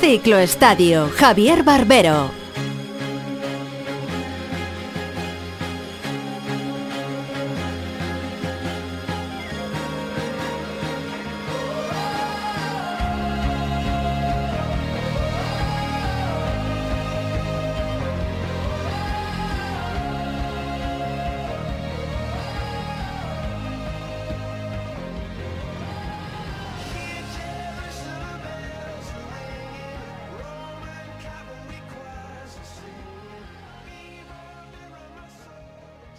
Ciclo 0.00 0.38
Estadio, 0.38 1.10
Javier 1.10 1.62
Barbero. 1.62 2.39